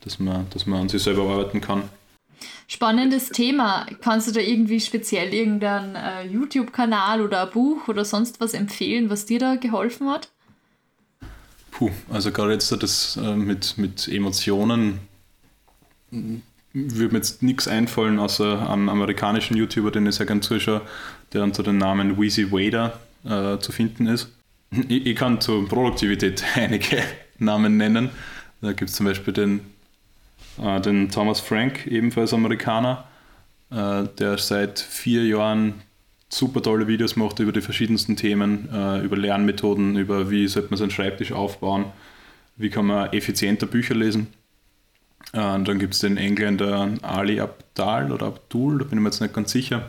[0.00, 1.84] dass man, dass man an sich selber arbeiten kann.
[2.70, 3.86] Spannendes Thema.
[4.02, 9.08] Kannst du da irgendwie speziell irgendeinen äh, YouTube-Kanal oder ein Buch oder sonst was empfehlen,
[9.08, 10.28] was dir da geholfen hat?
[11.70, 15.00] Puh, also gerade jetzt das äh, mit, mit Emotionen
[16.10, 20.82] würde mir jetzt nichts einfallen, außer einen amerikanischen YouTuber, den ich sehr gerne zuschaue,
[21.32, 24.28] der unter dem Namen Weezy Wader äh, zu finden ist.
[24.70, 27.02] Ich, ich, kann zur Produktivität einige
[27.38, 28.10] Namen nennen.
[28.60, 29.60] Da gibt es zum Beispiel den
[30.62, 33.04] äh, den Thomas Frank, ebenfalls Amerikaner,
[33.70, 35.74] äh, der seit vier Jahren
[36.28, 40.78] super tolle Videos macht über die verschiedensten Themen, äh, über Lernmethoden, über wie sollte man
[40.78, 41.86] seinen Schreibtisch aufbauen,
[42.56, 44.28] wie kann man effizienter Bücher lesen.
[45.32, 49.20] Und dann gibt es den Engländer Ali Abdal oder Abdul, da bin ich mir jetzt
[49.20, 49.82] nicht ganz sicher,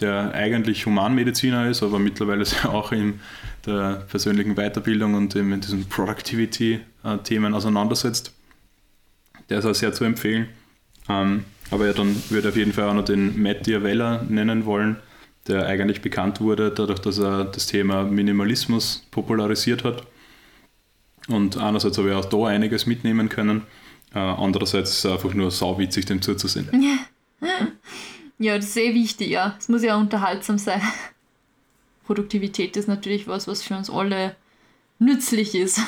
[0.00, 3.20] der eigentlich Humanmediziner ist, aber mittlerweile sich auch in
[3.64, 8.34] der persönlichen Weiterbildung und in diesen Productivity-Themen auseinandersetzt.
[9.48, 10.48] Der ist auch sehr zu empfehlen.
[11.08, 14.64] Ähm, aber ja, dann würde ich auf jeden Fall auch noch den Matt Diavella nennen
[14.64, 14.96] wollen,
[15.46, 20.02] der eigentlich bekannt wurde, dadurch, dass er das Thema Minimalismus popularisiert hat.
[21.28, 23.62] Und einerseits habe ich auch da einiges mitnehmen können,
[24.14, 26.68] äh, andererseits ist es einfach nur sauwitzig, dem zuzusehen.
[28.40, 28.56] Ja.
[28.56, 29.56] das ist eh wichtig, ja.
[29.58, 30.80] Es muss ja unterhaltsam sein.
[32.06, 34.36] Produktivität ist natürlich was, was für uns alle
[35.00, 35.80] nützlich ist.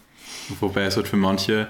[0.60, 1.68] Wobei es halt für manche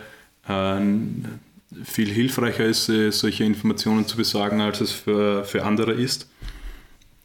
[1.84, 6.28] viel hilfreicher ist, äh, solche Informationen zu besorgen, als es für, für andere ist.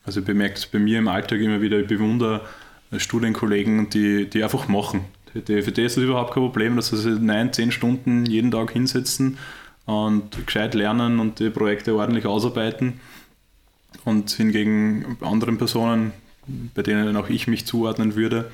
[0.05, 2.41] Also ich bemerke es bei mir im Alltag immer wieder, ich bewundere
[2.95, 5.05] Studienkollegen, die, die einfach machen.
[5.33, 8.71] Für die ist es überhaupt kein Problem, dass sie sich neun, zehn Stunden jeden Tag
[8.71, 9.37] hinsetzen
[9.85, 13.01] und gescheit lernen und die Projekte ordentlich ausarbeiten.
[14.05, 16.13] Und hingegen anderen Personen,
[16.73, 18.51] bei denen auch ich mich zuordnen würde,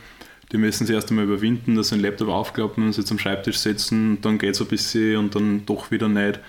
[0.51, 4.19] die müssen sich erst einmal überwinden, dass sie den Laptop aufklappen sich zum Schreibtisch setzen,
[4.21, 6.39] dann geht es ein bisschen und dann doch wieder nicht.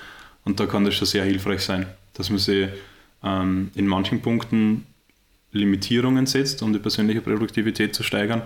[0.44, 2.68] Und da kann das schon sehr hilfreich sein, dass man sich
[3.22, 4.86] ähm, in manchen Punkten
[5.52, 8.42] Limitierungen setzt, um die persönliche Produktivität zu steigern,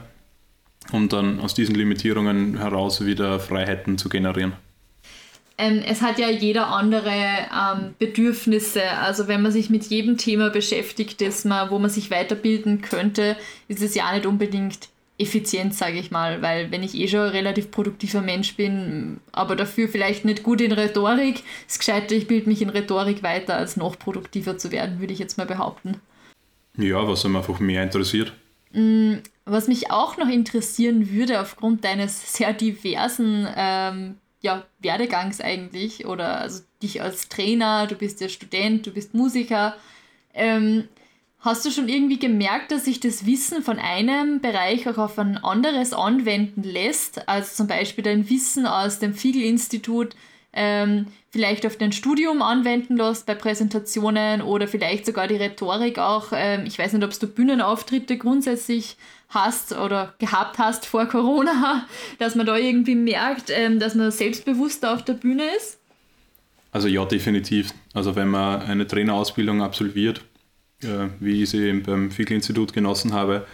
[0.93, 4.53] um dann aus diesen Limitierungen heraus wieder Freiheiten zu generieren.
[5.59, 8.83] Ähm, es hat ja jeder andere ähm, Bedürfnisse.
[9.01, 13.37] Also wenn man sich mit jedem Thema beschäftigt, das man, wo man sich weiterbilden könnte,
[13.69, 17.31] ist es ja nicht unbedingt effizient, sage ich mal, weil wenn ich eh schon ein
[17.31, 22.49] relativ produktiver Mensch bin, aber dafür vielleicht nicht gut in Rhetorik, ist gescheiter, ich bilde
[22.49, 26.01] mich in Rhetorik weiter, als noch produktiver zu werden, würde ich jetzt mal behaupten.
[26.77, 28.35] Ja, was einem einfach mehr interessiert.
[28.73, 29.15] Mm,
[29.47, 36.41] was mich auch noch interessieren würde, aufgrund deines sehr diversen ähm, ja, Werdegangs eigentlich, oder
[36.41, 39.77] also dich als Trainer, du bist ja Student, du bist Musiker,
[40.35, 40.89] ähm,
[41.41, 45.37] Hast du schon irgendwie gemerkt, dass sich das Wissen von einem Bereich auch auf ein
[45.37, 47.29] anderes anwenden lässt?
[47.29, 50.17] Also zum Beispiel dein Wissen aus dem Fiegel-Institut
[50.57, 56.29] ähm, vielleicht auf dein Studium anwenden lässt bei Präsentationen oder vielleicht sogar die Rhetorik auch.
[56.33, 58.97] Ähm, ich weiß nicht, ob du Bühnenauftritte grundsätzlich
[59.29, 61.87] hast oder gehabt hast vor Corona,
[62.19, 65.79] dass man da irgendwie merkt, ähm, dass man selbstbewusster auf der Bühne ist?
[66.73, 67.73] Also ja, definitiv.
[67.93, 70.23] Also wenn man eine Trainerausbildung absolviert,
[70.81, 73.47] wie ich sie beim Fiegel-Institut genossen habe,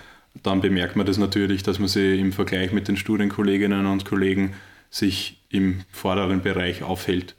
[0.43, 4.55] dann bemerkt man das natürlich, dass man sie im Vergleich mit den Studienkolleginnen und Kollegen
[4.91, 7.35] sich im vorderen Bereich aufhält.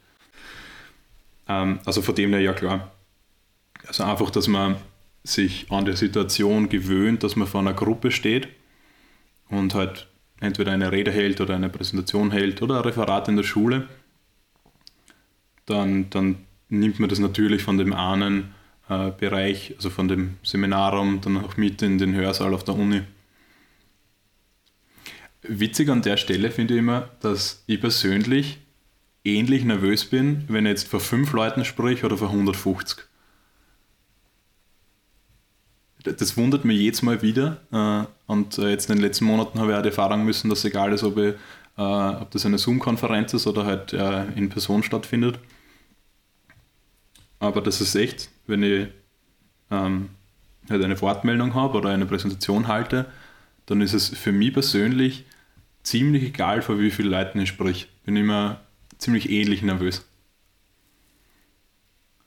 [1.47, 2.91] Ähm, also von dem her ja klar.
[3.87, 4.77] Also einfach, dass man
[5.23, 8.47] sich an der Situation gewöhnt, dass man vor einer Gruppe steht
[9.49, 10.07] und halt
[10.39, 13.87] entweder eine Rede hält oder eine Präsentation hält oder ein Referat in der Schule,
[15.65, 16.37] dann, dann
[16.69, 18.53] nimmt man das natürlich von dem einen
[18.89, 23.01] äh, Bereich, also von dem Seminarraum, dann auch mit in den Hörsaal auf der Uni.
[25.41, 28.59] Witzig an der Stelle finde ich immer, dass ich persönlich
[29.23, 33.05] ähnlich nervös bin, wenn ich jetzt vor fünf Leuten sprich oder vor 150.
[36.03, 37.61] Das wundert mich jedes Mal wieder.
[37.71, 40.65] Äh, und äh, jetzt in den letzten Monaten habe ich auch die Erfahrung müssen, dass
[40.65, 41.35] egal ist, ob, ich,
[41.77, 45.39] ob das eine Zoom-Konferenz ist oder halt in Person stattfindet,
[47.43, 48.87] aber das ist echt, wenn ich
[49.69, 50.09] ähm,
[50.69, 53.05] halt eine Wortmeldung habe oder eine Präsentation halte,
[53.65, 55.25] dann ist es für mich persönlich
[55.83, 57.89] ziemlich egal, vor wie vielen Leuten ich sprich.
[58.05, 58.61] Bin immer
[58.97, 60.07] ziemlich ähnlich nervös.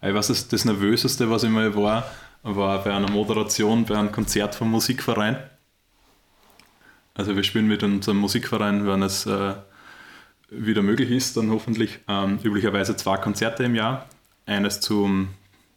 [0.03, 2.11] Ich weiß, das, das Nervöseste, was ich mal war,
[2.43, 5.39] war bei einer Moderation bei einem Konzert vom Musikverein.
[7.15, 9.55] Also wir spielen mit unserem Musikverein, wenn es äh,
[10.51, 14.07] wieder möglich ist, dann hoffentlich ähm, üblicherweise zwei Konzerte im Jahr
[14.47, 15.29] eines zum,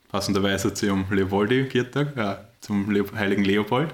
[0.10, 3.93] passenderweise zum Leopoldi-Viertag, äh, zum Le heiligen Leopold,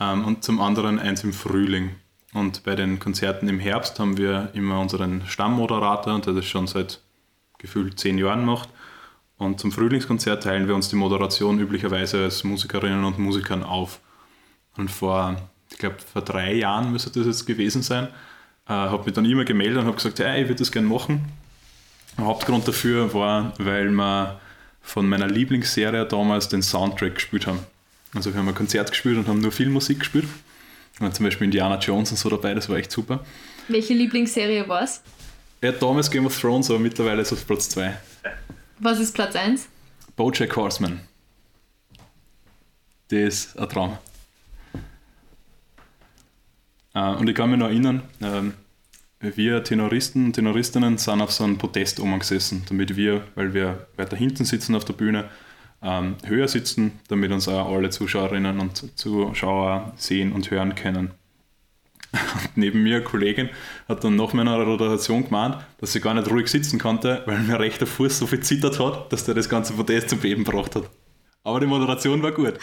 [0.00, 1.90] ähm, und zum anderen eins im Frühling.
[2.34, 7.00] Und bei den Konzerten im Herbst haben wir immer unseren Stammmoderator, der das schon seit
[7.58, 8.68] gefühlt zehn Jahren macht.
[9.38, 14.00] Und zum Frühlingskonzert teilen wir uns die Moderation üblicherweise als Musikerinnen und Musikern auf.
[14.76, 15.36] Und vor,
[15.70, 18.08] ich glaube, vor drei Jahren müsste das jetzt gewesen sein,
[18.66, 21.26] äh, habe mich dann immer gemeldet und habe gesagt, hey, ich würde das gerne machen.
[22.18, 24.40] Hauptgrund dafür war, weil wir
[24.82, 27.60] von meiner Lieblingsserie damals den Soundtrack gespielt haben.
[28.14, 30.26] Also wir haben ein Konzert gespielt und haben nur viel Musik gespielt.
[31.00, 33.24] Und zum Beispiel Indiana Jones und so dabei, das war echt super.
[33.68, 35.02] Welche Lieblingsserie war es?
[35.62, 37.96] Ja, damals Game of Thrones, aber mittlerweile ist es Platz 2.
[38.80, 39.68] Was ist Platz 1?
[40.16, 41.00] Bojack Horseman.
[43.08, 43.98] Das ist ein Traum.
[46.94, 48.54] Äh, und ich kann mich noch erinnern, ähm,
[49.22, 54.16] wir Tenoristen und Tenoristinnen sind auf so einem Podest umgesessen, damit wir, weil wir weiter
[54.16, 55.30] hinten sitzen auf der Bühne,
[55.82, 61.12] ähm, höher sitzen, damit uns auch alle Zuschauerinnen und Zuschauer sehen und hören können.
[62.12, 63.48] Und neben mir eine Kollegin
[63.88, 67.56] hat dann nach meiner Rotation gemeint, dass sie gar nicht ruhig sitzen konnte, weil mein
[67.56, 70.90] rechter Fuß so viel zittert hat, dass der das ganze Podest zum Beben gebracht hat.
[71.44, 72.54] Aber die Moderation war gut.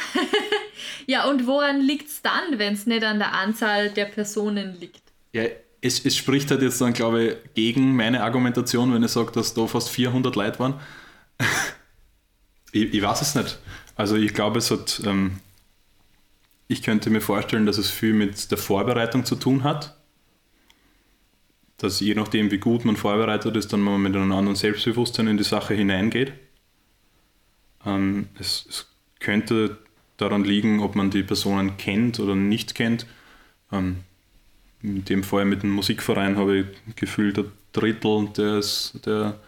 [1.08, 5.02] ja, und woran liegt es dann, wenn es nicht an der Anzahl der Personen liegt?
[5.34, 5.44] Ja,
[5.82, 9.54] es, es spricht halt jetzt dann, glaube ich, gegen meine Argumentation, wenn ich sage, dass
[9.54, 10.80] da fast 400 Leute waren.
[12.72, 13.60] ich, ich weiß es nicht.
[13.96, 15.40] Also ich glaube, es hat, ähm,
[16.68, 19.96] ich könnte mir vorstellen, dass es viel mit der Vorbereitung zu tun hat.
[21.78, 25.38] Dass je nachdem, wie gut man vorbereitet ist, dann man mit einem anderen Selbstbewusstsein in
[25.38, 26.34] die Sache hineingeht.
[27.86, 28.86] Ähm, es, es,
[29.20, 29.78] könnte
[30.16, 33.06] daran liegen, ob man die Personen kennt oder nicht kennt.
[33.70, 34.06] Ähm,
[34.82, 39.40] in dem Fall mit dem Musikverein habe ich gefühlt ein Drittel des, der,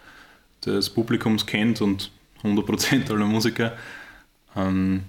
[0.64, 2.10] des Publikums kennt und
[2.42, 3.72] 100% aller Musiker.
[4.56, 5.04] Ähm,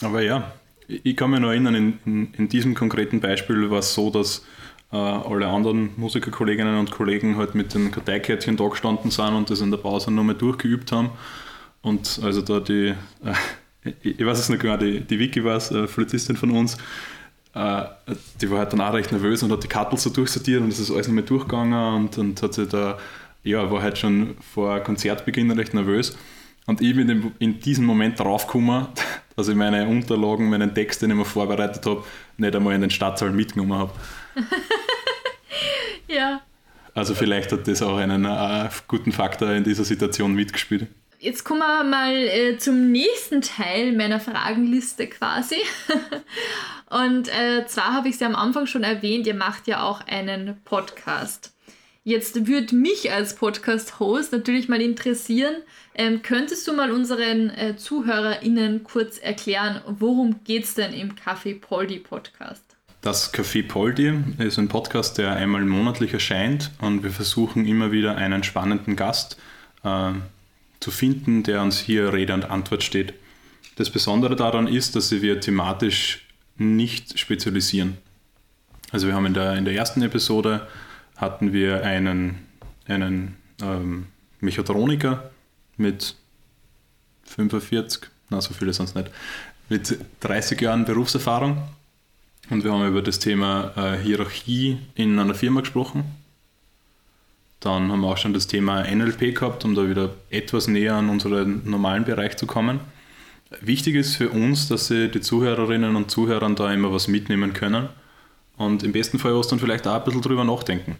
[0.00, 0.52] aber ja,
[0.86, 4.44] ich kann mich noch erinnern, in, in, in diesem konkreten Beispiel war es so, dass
[4.92, 9.60] äh, alle anderen Musikerkolleginnen und Kollegen halt mit den Karteikärtchen da gestanden sind und das
[9.60, 11.10] in der Pause nochmal durchgeübt haben.
[11.82, 12.94] Und also da die,
[13.24, 16.78] äh, ich weiß es noch genau, die, die Vicky war es, äh, Flötistin von uns,
[17.54, 17.84] äh,
[18.40, 20.78] die war halt dann auch recht nervös und hat die Kartel so durchsortiert und das
[20.78, 22.98] ist alles nochmal durchgegangen und, und hat sich da,
[23.42, 26.16] ja, war halt schon vor Konzertbeginn recht nervös.
[26.66, 28.88] Und ich bin in, in diesem Moment draufgekommen,
[29.36, 32.04] dass ich meine Unterlagen, meinen Text, den ich mir vorbereitet habe,
[32.36, 33.92] nicht einmal in den Stadtsaal mitgenommen habe.
[36.08, 36.42] ja.
[36.94, 40.88] Also vielleicht hat das auch einen äh, guten Faktor in dieser Situation mitgespielt.
[41.20, 45.56] Jetzt kommen wir mal äh, zum nächsten Teil meiner Fragenliste quasi.
[46.90, 50.00] Und äh, zwar habe ich es ja am Anfang schon erwähnt, ihr macht ja auch
[50.06, 51.52] einen Podcast.
[52.04, 55.56] Jetzt würde mich als Podcast-Host natürlich mal interessieren,
[55.96, 61.60] ähm, könntest du mal unseren äh, ZuhörerInnen kurz erklären, worum geht es denn im Café
[61.60, 62.62] Poldi Podcast?
[63.00, 68.16] Das Café Poldi ist ein Podcast, der einmal monatlich erscheint und wir versuchen immer wieder
[68.16, 69.36] einen spannenden Gast
[69.82, 70.12] äh,
[70.80, 73.14] zu finden, der uns hier Rede und Antwort steht.
[73.76, 77.98] Das Besondere daran ist, dass wir thematisch nicht spezialisieren.
[78.90, 80.66] Also wir haben in der, in der ersten Episode
[81.16, 82.46] hatten wir einen,
[82.86, 84.06] einen ähm,
[84.40, 85.30] Mechatroniker
[85.76, 86.14] mit
[87.24, 89.10] 45, na so viele es nicht,
[89.68, 91.58] mit 30 Jahren Berufserfahrung.
[92.50, 96.04] Und wir haben über das Thema äh, Hierarchie in einer Firma gesprochen.
[97.60, 101.08] Dann haben wir auch schon das Thema NLP gehabt, um da wieder etwas näher an
[101.08, 102.80] unseren normalen Bereich zu kommen.
[103.60, 107.88] Wichtig ist für uns, dass sie die Zuhörerinnen und Zuhörer da immer was mitnehmen können
[108.56, 110.96] und im besten Fall was dann vielleicht auch ein bisschen drüber nachdenken.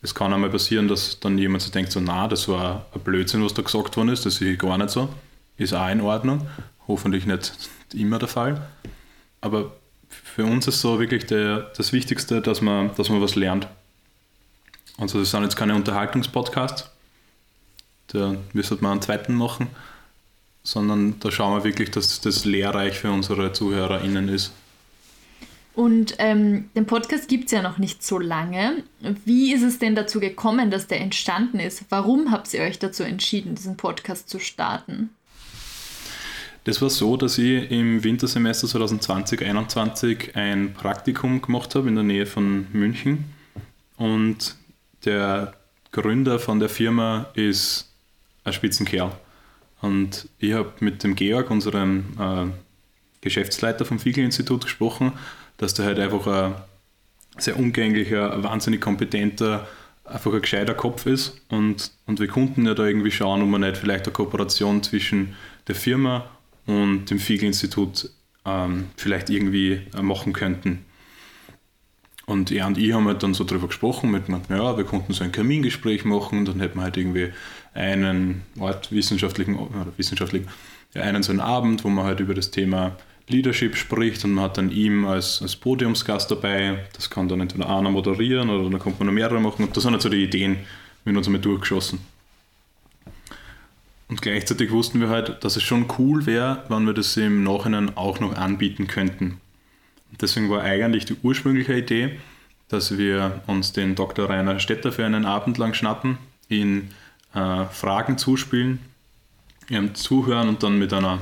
[0.00, 3.44] Es kann einmal passieren, dass dann jemand sich denkt, so, na, das war ein Blödsinn,
[3.44, 5.08] was da gesagt worden ist, das sehe ich gar nicht so.
[5.56, 6.46] Ist auch in Ordnung.
[6.88, 7.52] Hoffentlich nicht
[7.94, 8.66] immer der Fall.
[9.40, 9.76] Aber
[10.08, 13.68] für uns ist so wirklich der, das Wichtigste, dass man, dass man was lernt.
[14.98, 16.90] Also das sind jetzt keine Unterhaltungspodcasts,
[18.08, 19.68] da müsste man einen zweiten machen,
[20.62, 24.52] sondern da schauen wir wirklich, dass das lehrreich für unsere ZuhörerInnen ist.
[25.74, 28.84] Und ähm, den Podcast gibt es ja noch nicht so lange.
[29.24, 31.86] Wie ist es denn dazu gekommen, dass der entstanden ist?
[31.88, 35.08] Warum habt ihr euch dazu entschieden, diesen Podcast zu starten?
[36.64, 42.26] Das war so, dass ich im Wintersemester 2020-2021 ein Praktikum gemacht habe in der Nähe
[42.26, 43.24] von München.
[43.96, 44.54] Und
[45.04, 45.54] der
[45.90, 47.90] Gründer von der Firma ist
[48.44, 49.12] ein Spitzenkerl.
[49.80, 52.46] Und ich habe mit dem Georg, unserem äh,
[53.20, 55.12] Geschäftsleiter vom Fiegel-Institut, gesprochen
[55.62, 56.54] dass der halt einfach ein
[57.38, 59.68] sehr umgänglicher, wahnsinnig kompetenter,
[60.04, 61.40] einfach ein gescheiter Kopf ist.
[61.48, 65.36] Und, und wir konnten ja da irgendwie schauen, ob wir nicht vielleicht eine Kooperation zwischen
[65.68, 66.28] der Firma
[66.66, 68.10] und dem Fiegel-Institut
[68.44, 70.84] ähm, vielleicht irgendwie äh, machen könnten.
[72.32, 75.22] Und er und ich haben halt dann so drüber gesprochen, mit ja, wir konnten so
[75.22, 77.28] ein Kamingespräch machen, dann hätten wir halt irgendwie
[77.74, 80.48] einen Ort wissenschaftlichen, oder wissenschaftlichen,
[80.94, 82.96] ja, einen so einen Abend, wo man halt über das Thema
[83.28, 86.78] Leadership spricht und man hat dann ihm als, als Podiumsgast dabei.
[86.94, 89.64] Das kann dann entweder einer moderieren oder dann kommt man noch mehrere machen.
[89.64, 90.56] Und das sind halt so die Ideen,
[91.04, 91.98] wir uns einmal durchgeschossen.
[94.08, 97.96] Und gleichzeitig wussten wir halt, dass es schon cool wäre, wenn wir das im Nachhinein
[97.96, 99.41] auch noch anbieten könnten.
[100.20, 102.18] Deswegen war eigentlich die ursprüngliche Idee,
[102.68, 104.28] dass wir uns den Dr.
[104.28, 106.90] Rainer Stetter für einen Abend lang schnappen, ihn
[107.34, 108.78] äh, Fragen zuspielen,
[109.68, 111.18] ihm zuhören und dann mit einer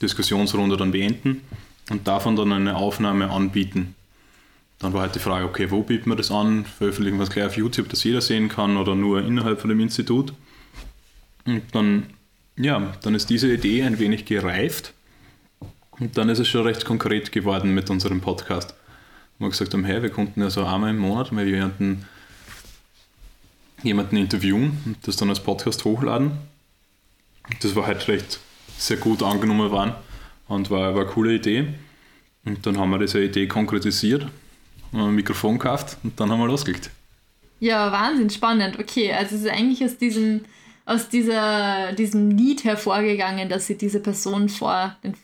[0.00, 1.42] Diskussionsrunde dann beenden
[1.90, 3.94] und davon dann eine Aufnahme anbieten.
[4.78, 6.64] Dann war halt die Frage, okay, wo bieten wir das an?
[6.64, 9.80] Veröffentlichen wir es gleich auf YouTube, dass jeder sehen kann oder nur innerhalb von dem
[9.80, 10.32] Institut?
[11.44, 12.06] Und dann,
[12.56, 14.94] ja, dann ist diese Idee ein wenig gereift
[16.00, 18.74] und dann ist es schon recht konkret geworden mit unserem Podcast.
[19.38, 22.04] Wir gesagt haben, hey, wir konnten ja so einmal im Monat mal jemanden,
[23.82, 26.32] jemanden interviewen und das dann als Podcast hochladen.
[27.60, 28.40] Das war halt recht
[28.76, 29.94] sehr gut angenommen waren
[30.48, 31.68] und war, war eine coole Idee.
[32.44, 34.26] Und dann haben wir diese Idee konkretisiert,
[34.92, 36.90] ein Mikrofon gekauft und dann haben wir losgelegt.
[37.60, 38.78] Ja, wahnsinnig spannend.
[38.78, 40.42] Okay, also es ist eigentlich aus diesem,
[40.86, 45.14] aus dieser, diesem Lied hervorgegangen, dass sie diese Person vor den,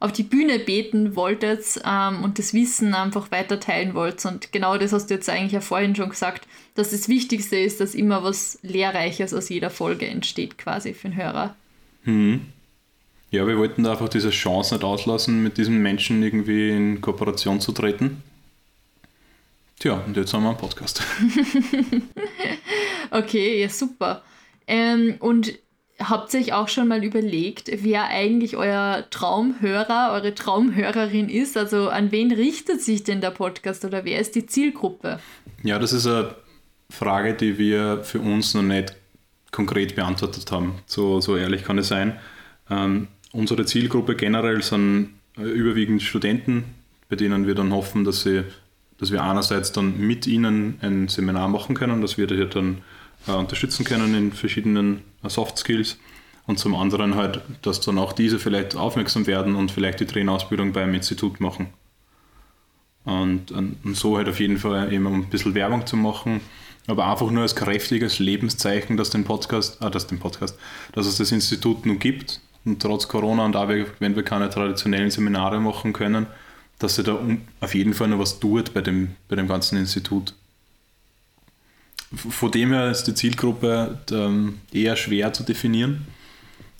[0.00, 4.24] auf die Bühne beten wolltet ähm, und das Wissen einfach weiter teilen wollt.
[4.24, 7.80] Und genau das hast du jetzt eigentlich ja vorhin schon gesagt, dass das Wichtigste ist,
[7.80, 11.54] dass immer was Lehrreiches aus jeder Folge entsteht, quasi für den Hörer.
[12.04, 12.46] Mhm.
[13.30, 17.60] Ja, wir wollten da einfach diese Chance nicht auslassen, mit diesen Menschen irgendwie in Kooperation
[17.60, 18.22] zu treten.
[19.78, 21.02] Tja, und jetzt haben wir einen Podcast.
[23.10, 24.22] okay, ja, super.
[24.66, 25.52] Ähm, und
[26.00, 31.56] habt ihr euch auch schon mal überlegt, wer eigentlich euer Traumhörer, eure Traumhörerin ist?
[31.56, 35.20] Also an wen richtet sich denn der Podcast oder wer ist die Zielgruppe?
[35.62, 36.34] Ja, das ist eine
[36.88, 38.96] Frage, die wir für uns noch nicht
[39.52, 40.76] konkret beantwortet haben.
[40.86, 42.18] So, so ehrlich kann es sein.
[42.70, 46.64] Ähm, unsere Zielgruppe generell sind äh, überwiegend Studenten,
[47.08, 48.44] bei denen wir dann hoffen, dass, sie,
[48.98, 52.78] dass wir einerseits dann mit ihnen ein Seminar machen können, dass wir das dann
[53.26, 55.98] äh, unterstützen können in verschiedenen Soft Skills
[56.46, 60.72] und zum anderen halt, dass dann auch diese vielleicht aufmerksam werden und vielleicht die Trainerausbildung
[60.72, 61.68] beim Institut machen.
[63.04, 66.40] Und, und, so halt auf jeden Fall eben ein bisschen Werbung zu machen,
[66.86, 70.58] aber einfach nur als kräftiges Lebenszeichen, dass den Podcast, ah, dass den Podcast,
[70.92, 75.10] dass es das Institut nun gibt und trotz Corona und auch wenn wir keine traditionellen
[75.10, 76.26] Seminare machen können,
[76.78, 77.18] dass sie da
[77.60, 80.34] auf jeden Fall noch was tut bei dem, bei dem ganzen Institut.
[82.14, 86.06] Von dem her ist die Zielgruppe ähm, eher schwer zu definieren.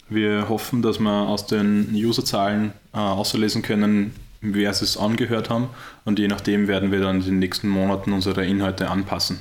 [0.09, 5.68] Wir hoffen, dass wir aus den Userzahlen äh, auslesen können, wer es angehört haben
[6.05, 9.39] und je nachdem werden wir dann in den nächsten Monaten unsere Inhalte anpassen.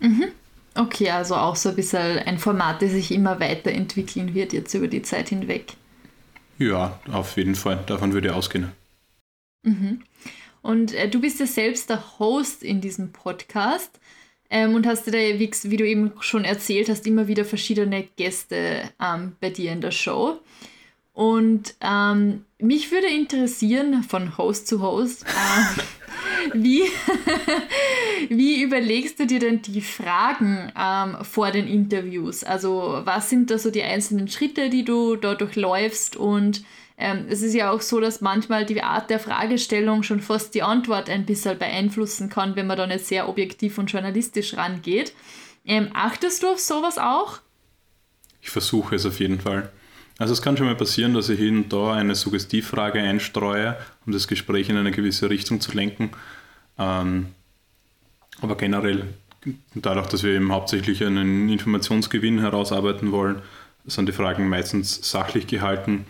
[0.00, 0.28] Mhm.
[0.74, 4.88] Okay, also auch so ein bisschen ein Format, das sich immer weiterentwickeln wird jetzt über
[4.88, 5.74] die Zeit hinweg.
[6.58, 7.80] Ja, auf jeden Fall.
[7.86, 8.72] Davon würde ich ausgehen.
[9.64, 10.02] Mhm.
[10.62, 13.98] Und äh, du bist ja selbst der Host in diesem Podcast
[14.52, 18.82] ähm, und hast da, wie, wie, du eben schon erzählt hast, immer wieder verschiedene Gäste
[19.02, 20.38] ähm, bei dir in der Show.
[21.14, 26.82] Und ähm, mich würde interessieren, von Host zu Host, äh, wie,
[28.28, 32.44] wie überlegst du dir denn die Fragen ähm, vor den Interviews?
[32.44, 36.14] Also was sind da so die einzelnen Schritte, die du da durchläufst?
[36.16, 36.62] Und
[37.02, 40.62] ähm, es ist ja auch so, dass manchmal die Art der Fragestellung schon fast die
[40.62, 45.12] Antwort ein bisschen beeinflussen kann, wenn man da nicht sehr objektiv und journalistisch rangeht.
[45.64, 47.40] Ähm, achtest du auf sowas auch?
[48.40, 49.72] Ich versuche es auf jeden Fall.
[50.18, 53.76] Also es kann schon mal passieren, dass ich hin und da eine Suggestivfrage einstreue,
[54.06, 56.10] um das Gespräch in eine gewisse Richtung zu lenken.
[56.78, 57.26] Ähm,
[58.40, 59.08] aber generell,
[59.74, 63.42] dadurch, dass wir eben hauptsächlich einen Informationsgewinn herausarbeiten wollen,
[63.86, 66.06] sind die Fragen meistens sachlich gehalten.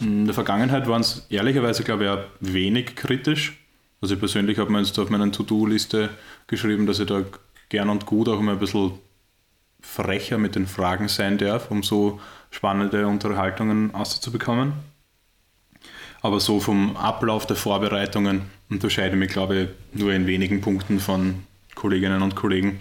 [0.00, 3.58] In der Vergangenheit waren es ehrlicherweise, glaube ich, auch wenig kritisch.
[4.00, 6.10] Also ich persönlich habe mir jetzt auf meiner To-Do-Liste
[6.46, 7.22] geschrieben, dass ich da
[7.68, 8.92] gern und gut auch immer ein bisschen
[9.80, 12.20] frecher mit den Fragen sein darf, um so
[12.50, 14.72] spannende Unterhaltungen auszubekommen.
[16.22, 19.68] Aber so vom Ablauf der Vorbereitungen unterscheide ich mich, glaube ich,
[20.00, 22.80] nur in wenigen Punkten von Kolleginnen und Kollegen.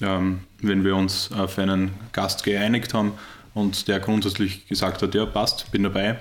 [0.00, 3.12] Ähm, wenn wir uns auf einen Gast geeinigt haben
[3.54, 6.18] und der grundsätzlich gesagt hat, ja passt, bin dabei,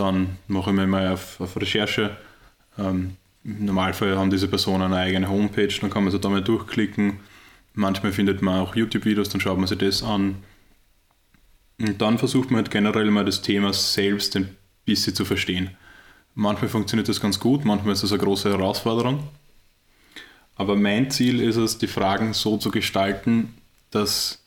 [0.00, 2.16] dann mache ich mir mal auf, auf Recherche.
[2.78, 6.42] Ähm, Im Normalfall haben diese Personen eine eigene Homepage, dann kann man sich da mal
[6.42, 7.20] durchklicken.
[7.74, 10.36] Manchmal findet man auch YouTube-Videos, dann schaut man sich das an.
[11.78, 15.70] Und dann versucht man halt generell mal das Thema selbst ein bisschen zu verstehen.
[16.34, 19.22] Manchmal funktioniert das ganz gut, manchmal ist das eine große Herausforderung.
[20.56, 23.54] Aber mein Ziel ist es, die Fragen so zu gestalten,
[23.90, 24.42] dass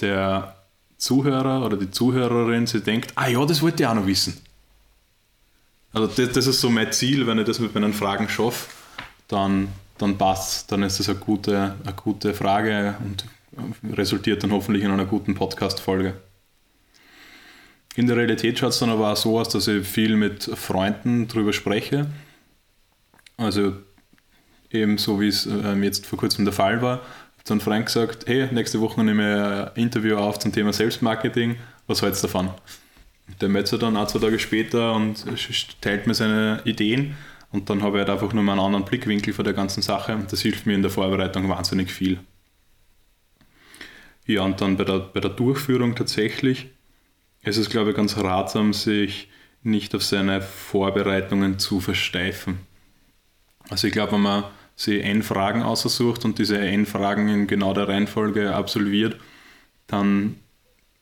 [0.00, 0.56] der
[0.96, 4.40] Zuhörer oder die Zuhörerin sich denkt, ah ja, das wollte ich auch noch wissen.
[5.98, 8.70] Also das, das ist so mein Ziel, wenn ich das mit meinen Fragen schaffe,
[9.26, 9.68] dann,
[9.98, 13.24] dann passt Dann ist das eine gute, eine gute Frage und
[13.96, 16.14] resultiert dann hoffentlich in einer guten Podcast-Folge.
[17.96, 21.26] In der Realität schaut es dann aber auch so aus, dass ich viel mit Freunden
[21.26, 22.06] darüber spreche.
[23.36, 23.72] Also
[24.70, 26.98] eben so wie es ähm, jetzt vor kurzem der Fall war.
[26.98, 31.56] Habe dann Freund gesagt, hey, nächste Woche nehme ich ein Interview auf zum Thema Selbstmarketing,
[31.88, 32.50] was hältst du davon?
[33.40, 35.24] Der sich dann ein, zwei Tage später und
[35.80, 37.16] teilt mir seine Ideen
[37.50, 40.14] und dann habe ich halt einfach nur mal einen anderen Blickwinkel von der ganzen Sache
[40.14, 42.18] und das hilft mir in der Vorbereitung wahnsinnig viel.
[44.26, 46.68] Ja, und dann bei der, bei der Durchführung tatsächlich
[47.42, 49.28] es ist, glaube ich, ganz ratsam, sich
[49.62, 52.58] nicht auf seine Vorbereitungen zu versteifen.
[53.70, 54.44] Also ich glaube, wenn man
[54.76, 59.16] sich N-Fragen aussucht und diese N-Fragen in genau der Reihenfolge absolviert,
[59.86, 60.36] dann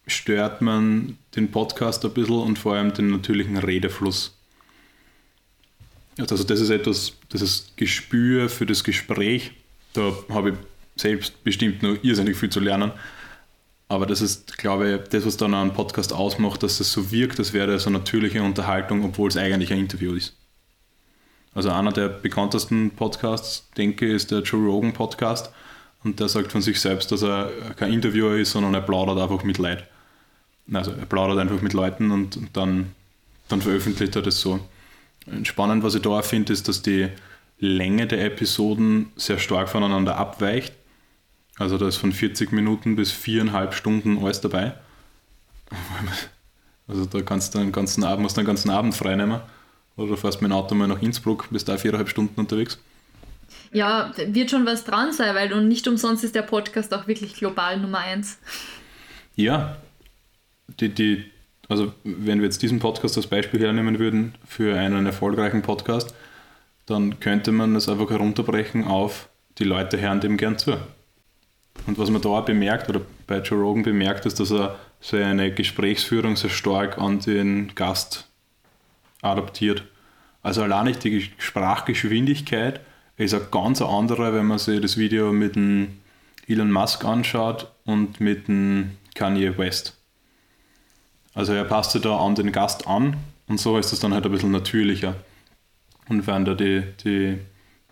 [0.06, 4.36] stört man den Podcast ein bisschen und vor allem den natürlichen Redefluss.
[6.18, 9.52] Also das ist etwas, das ist Gespür für das Gespräch.
[9.92, 10.56] Da habe ich
[10.96, 12.92] selbst bestimmt nur irrsinnig viel zu lernen.
[13.88, 17.38] Aber das ist, glaube ich, das, was dann einen Podcast ausmacht, dass es so wirkt,
[17.38, 20.34] als wäre so natürliche Unterhaltung, obwohl es eigentlich ein Interview ist.
[21.54, 25.50] Also einer der bekanntesten Podcasts, denke ich, ist der Joe Rogan Podcast.
[26.02, 29.44] Und der sagt von sich selbst, dass er kein Interviewer ist, sondern er plaudert einfach
[29.44, 29.84] mit Leuten.
[30.72, 32.92] Also er plaudert einfach mit Leuten und, dann,
[33.48, 34.60] dann veröffentlicht er das so.
[35.44, 37.08] Spannend, was ich da finde, ist, dass die
[37.58, 40.74] Länge der Episoden sehr stark voneinander abweicht.
[41.58, 44.74] Also da ist von 40 Minuten bis viereinhalb Stunden alles dabei.
[46.88, 49.40] Also da kannst du den ganzen Abend, musst du den ganzen Abend freinehmen.
[49.96, 52.78] Oder du fährst mit dem Auto mal nach Innsbruck, bist da viereinhalb Stunden unterwegs.
[53.72, 57.34] Ja, wird schon was dran sein, weil und nicht umsonst ist der Podcast auch wirklich
[57.34, 58.38] global Nummer eins.
[59.34, 59.76] Ja,
[60.80, 61.24] die, die,
[61.68, 66.14] also wenn wir jetzt diesen Podcast als Beispiel hernehmen würden für einen erfolgreichen Podcast,
[66.86, 70.76] dann könnte man das einfach herunterbrechen auf die Leute hören dem gern zu.
[71.86, 76.36] Und was man da bemerkt, oder bei Joe Rogan bemerkt, ist, dass er seine Gesprächsführung
[76.36, 78.28] sehr stark an den Gast
[79.22, 79.84] adaptiert.
[80.42, 82.80] Also allein nicht die Sprachgeschwindigkeit
[83.16, 85.98] ist eine ganz andere, wenn man sich das Video mit dem
[86.46, 89.95] Elon Musk anschaut und mit dem Kanye West.
[91.36, 94.24] Also er passt sich da an den Gast an und so ist es dann halt
[94.24, 95.14] ein bisschen natürlicher.
[96.08, 97.38] Und wenn da die, die,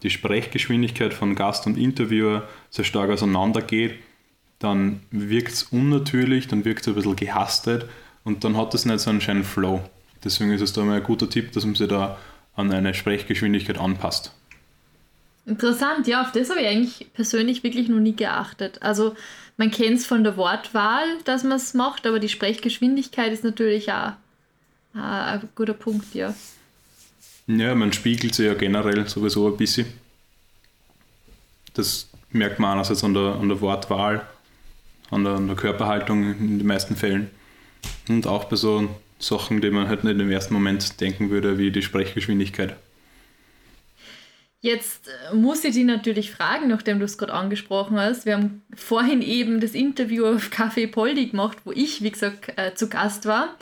[0.02, 3.96] die Sprechgeschwindigkeit von Gast und Interviewer sehr stark auseinander geht,
[4.60, 7.86] dann wirkt es unnatürlich, dann wirkt es ein bisschen gehastet
[8.24, 9.82] und dann hat es nicht so einen schönen Flow.
[10.24, 12.16] Deswegen ist es da mal ein guter Tipp, dass man sich da
[12.56, 14.32] an eine Sprechgeschwindigkeit anpasst.
[15.44, 18.80] Interessant, ja, auf das habe ich eigentlich persönlich wirklich noch nie geachtet.
[18.80, 19.14] Also
[19.56, 23.92] man kennt es von der Wortwahl, dass man es macht, aber die Sprechgeschwindigkeit ist natürlich
[23.92, 24.12] auch
[24.94, 26.34] ein guter Punkt, ja.
[27.46, 29.86] Ja, man spiegelt sie ja generell sowieso ein bisschen.
[31.74, 34.26] Das merkt man einerseits an der, an der Wortwahl,
[35.10, 37.30] an der, an der Körperhaltung in den meisten Fällen
[38.08, 38.88] und auch bei so
[39.18, 42.76] Sachen, die man halt nicht im ersten Moment denken würde, wie die Sprechgeschwindigkeit.
[44.64, 48.24] Jetzt äh, muss ich dich natürlich fragen, nachdem du es gerade angesprochen hast.
[48.24, 52.74] Wir haben vorhin eben das Interview auf Café Poldi gemacht, wo ich, wie gesagt, äh,
[52.74, 53.56] zu Gast war.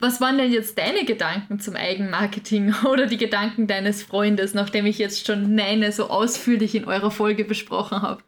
[0.00, 4.98] Was waren denn jetzt deine Gedanken zum Eigenmarketing oder die Gedanken deines Freundes, nachdem ich
[4.98, 8.20] jetzt schon meine so ausführlich in eurer Folge besprochen habe?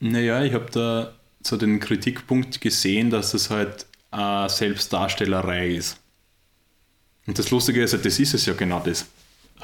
[0.00, 6.00] Naja, ich habe da so den Kritikpunkt gesehen, dass es halt eine Selbstdarstellerei ist.
[7.26, 9.06] Und das Lustige ist, das ist es ja genau das.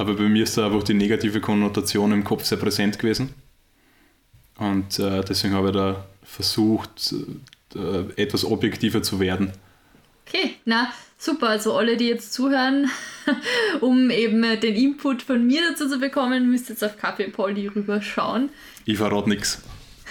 [0.00, 3.34] Aber bei mir ist da einfach die negative Konnotation im Kopf sehr präsent gewesen.
[4.56, 7.14] Und äh, deswegen habe ich da versucht,
[7.74, 9.52] äh, etwas objektiver zu werden.
[10.26, 11.50] Okay, na super.
[11.50, 12.90] Also alle, die jetzt zuhören,
[13.82, 18.48] um eben den Input von mir dazu zu bekommen, müsst jetzt auf Kaffee Polly rüberschauen.
[18.86, 19.60] Ich verrate nichts.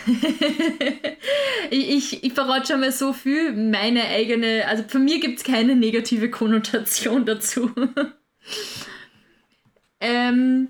[1.72, 3.54] ich, ich, verrate schon mal so viel.
[3.54, 7.72] Meine eigene, also für mich gibt es keine negative Konnotation dazu.
[10.00, 10.70] ähm,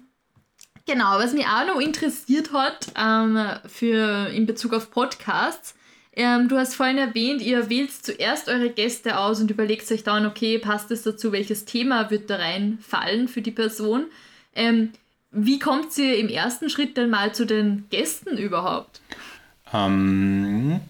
[0.85, 5.75] genau, was mich auch noch interessiert hat ähm, für, in Bezug auf Podcasts,
[6.13, 10.25] ähm, du hast vorhin erwähnt, ihr wählt zuerst eure Gäste aus und überlegt euch dann,
[10.25, 14.05] okay, passt es dazu, welches Thema wird da reinfallen für die Person.
[14.53, 14.89] Ähm,
[15.31, 18.99] wie kommt ihr im ersten Schritt denn mal zu den Gästen überhaupt?
[19.71, 20.81] Ähm,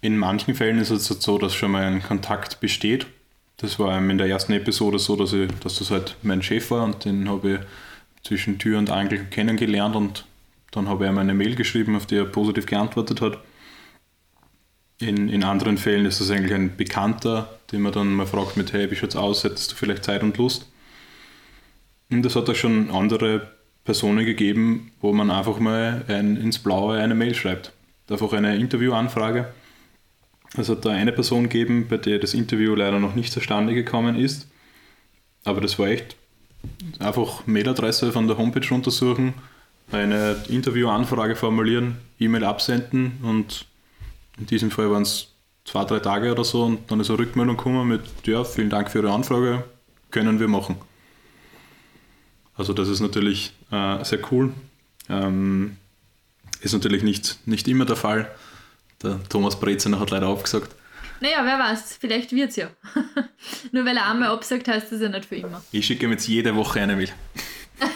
[0.00, 3.06] in manchen Fällen ist es so, dass schon mal ein Kontakt besteht.
[3.56, 6.84] Das war in der ersten Episode so, dass, ich, dass das halt mein Chef war
[6.84, 7.60] und den habe ich
[8.26, 10.26] zwischen Tür und Angel kennengelernt und
[10.72, 13.38] dann habe ich ihm eine Mail geschrieben, auf die er positiv geantwortet hat.
[14.98, 18.72] In, in anderen Fällen ist das eigentlich ein Bekannter, den man dann mal fragt mit,
[18.72, 20.70] hey, wie schaut's aus, hättest du vielleicht Zeit und Lust?
[22.10, 23.52] Und das hat auch schon andere
[23.84, 27.72] Personen gegeben, wo man einfach mal ein, ins Blaue eine Mail schreibt.
[28.08, 29.52] Einfach eine Interviewanfrage.
[30.56, 34.16] Es hat da eine Person gegeben, bei der das Interview leider noch nicht zustande gekommen
[34.16, 34.48] ist.
[35.44, 36.16] Aber das war echt
[36.98, 39.34] einfach Mailadresse von der Homepage untersuchen,
[39.92, 43.66] eine Interviewanfrage formulieren, E-Mail absenden und
[44.38, 45.28] in diesem Fall waren es
[45.64, 48.90] zwei, drei Tage oder so und dann ist eine Rückmeldung gekommen mit, ja, vielen Dank
[48.90, 49.64] für Ihre Anfrage,
[50.10, 50.76] können wir machen.
[52.56, 54.52] Also das ist natürlich äh, sehr cool.
[55.08, 55.76] Ähm,
[56.60, 58.30] ist natürlich nicht, nicht immer der Fall.
[59.04, 60.74] Der Thomas Brezener hat leider aufgesagt.
[61.20, 62.70] Naja, wer weiß, vielleicht wird es ja.
[63.72, 65.62] Nur weil er einmal absagt, heißt das ja nicht für immer.
[65.72, 67.10] Ich schicke ihm jetzt jede Woche eine Mail.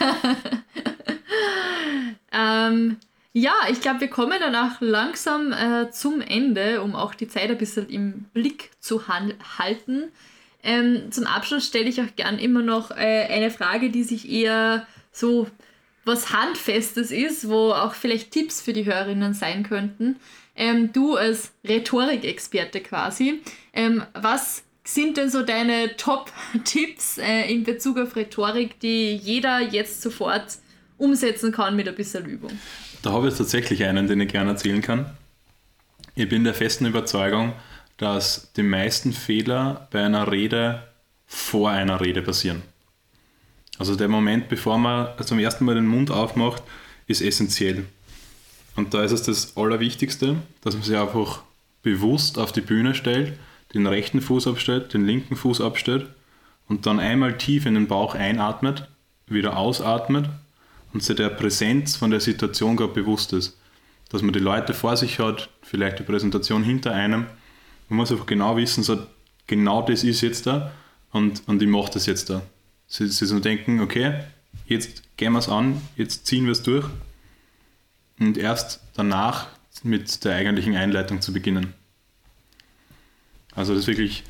[2.32, 2.96] ähm,
[3.32, 7.58] ja, ich glaube, wir kommen danach langsam äh, zum Ende, um auch die Zeit ein
[7.58, 10.04] bisschen im Blick zu halten.
[10.62, 14.86] Ähm, zum Abschluss stelle ich auch gern immer noch äh, eine Frage, die sich eher
[15.12, 15.48] so
[16.04, 20.16] was Handfestes ist, wo auch vielleicht Tipps für die Hörerinnen sein könnten.
[20.58, 23.40] Ähm, du als Rhetorikexperte quasi,
[23.72, 30.02] ähm, was sind denn so deine Top-Tipps äh, in Bezug auf Rhetorik, die jeder jetzt
[30.02, 30.58] sofort
[30.96, 32.50] umsetzen kann mit ein bisschen Übung?
[33.02, 35.06] Da habe ich tatsächlich einen, den ich gerne erzählen kann.
[36.16, 37.52] Ich bin der festen Überzeugung,
[37.96, 40.82] dass die meisten Fehler bei einer Rede
[41.26, 42.62] vor einer Rede passieren.
[43.78, 46.64] Also der Moment, bevor man zum ersten Mal den Mund aufmacht,
[47.06, 47.84] ist essentiell.
[48.78, 51.42] Und da ist es das Allerwichtigste, dass man sich einfach
[51.82, 53.36] bewusst auf die Bühne stellt,
[53.74, 56.06] den rechten Fuß abstellt, den linken Fuß abstellt
[56.68, 58.86] und dann einmal tief in den Bauch einatmet,
[59.26, 60.30] wieder ausatmet
[60.92, 63.58] und sich der Präsenz von der Situation gerade bewusst ist.
[64.10, 67.26] Dass man die Leute vor sich hat, vielleicht die Präsentation hinter einem.
[67.88, 68.96] Man muss einfach genau wissen, so,
[69.48, 70.70] genau das ist jetzt da
[71.10, 72.42] und, und ich mache das jetzt da.
[72.86, 74.20] Sie, sie so denken, okay,
[74.66, 76.86] jetzt gehen wir es an, jetzt ziehen wir es durch
[78.18, 79.48] und erst danach
[79.82, 81.74] mit der eigentlichen Einleitung zu beginnen.
[83.54, 84.24] Also das wirklich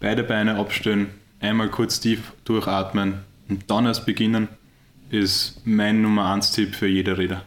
[0.00, 4.48] beide Beine abstellen, einmal kurz tief durchatmen und dann erst beginnen,
[5.10, 7.42] ist mein Nummer 1 Tipp für jede Rede.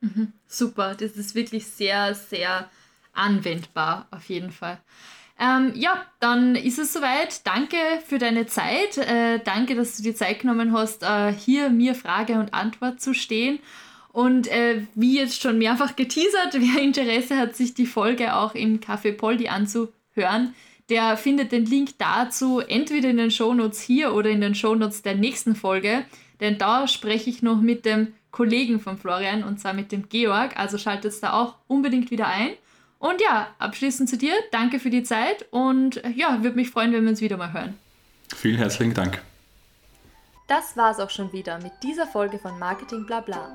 [0.00, 2.68] Mhm, super, das ist wirklich sehr, sehr
[3.12, 4.78] anwendbar auf jeden Fall.
[5.38, 7.46] Ähm, ja, dann ist es soweit.
[7.46, 7.76] Danke
[8.06, 8.96] für deine Zeit.
[8.96, 13.12] Äh, danke, dass du dir Zeit genommen hast, äh, hier mir Frage und Antwort zu
[13.12, 13.58] stehen.
[14.16, 18.80] Und äh, wie jetzt schon mehrfach geteasert, wer Interesse hat, sich die Folge auch im
[18.80, 20.54] Café Poldi anzuhören,
[20.88, 25.16] der findet den Link dazu entweder in den Shownotes hier oder in den Shownotes der
[25.16, 26.02] nächsten Folge.
[26.40, 30.56] Denn da spreche ich noch mit dem Kollegen von Florian und zwar mit dem Georg.
[30.56, 32.52] Also schaltet es da auch unbedingt wieder ein.
[32.98, 37.02] Und ja, abschließend zu dir, danke für die Zeit und ja, würde mich freuen, wenn
[37.02, 37.76] wir uns wieder mal hören.
[38.34, 39.20] Vielen herzlichen Dank.
[40.48, 43.54] Das war's auch schon wieder mit dieser Folge von Marketing Blabla.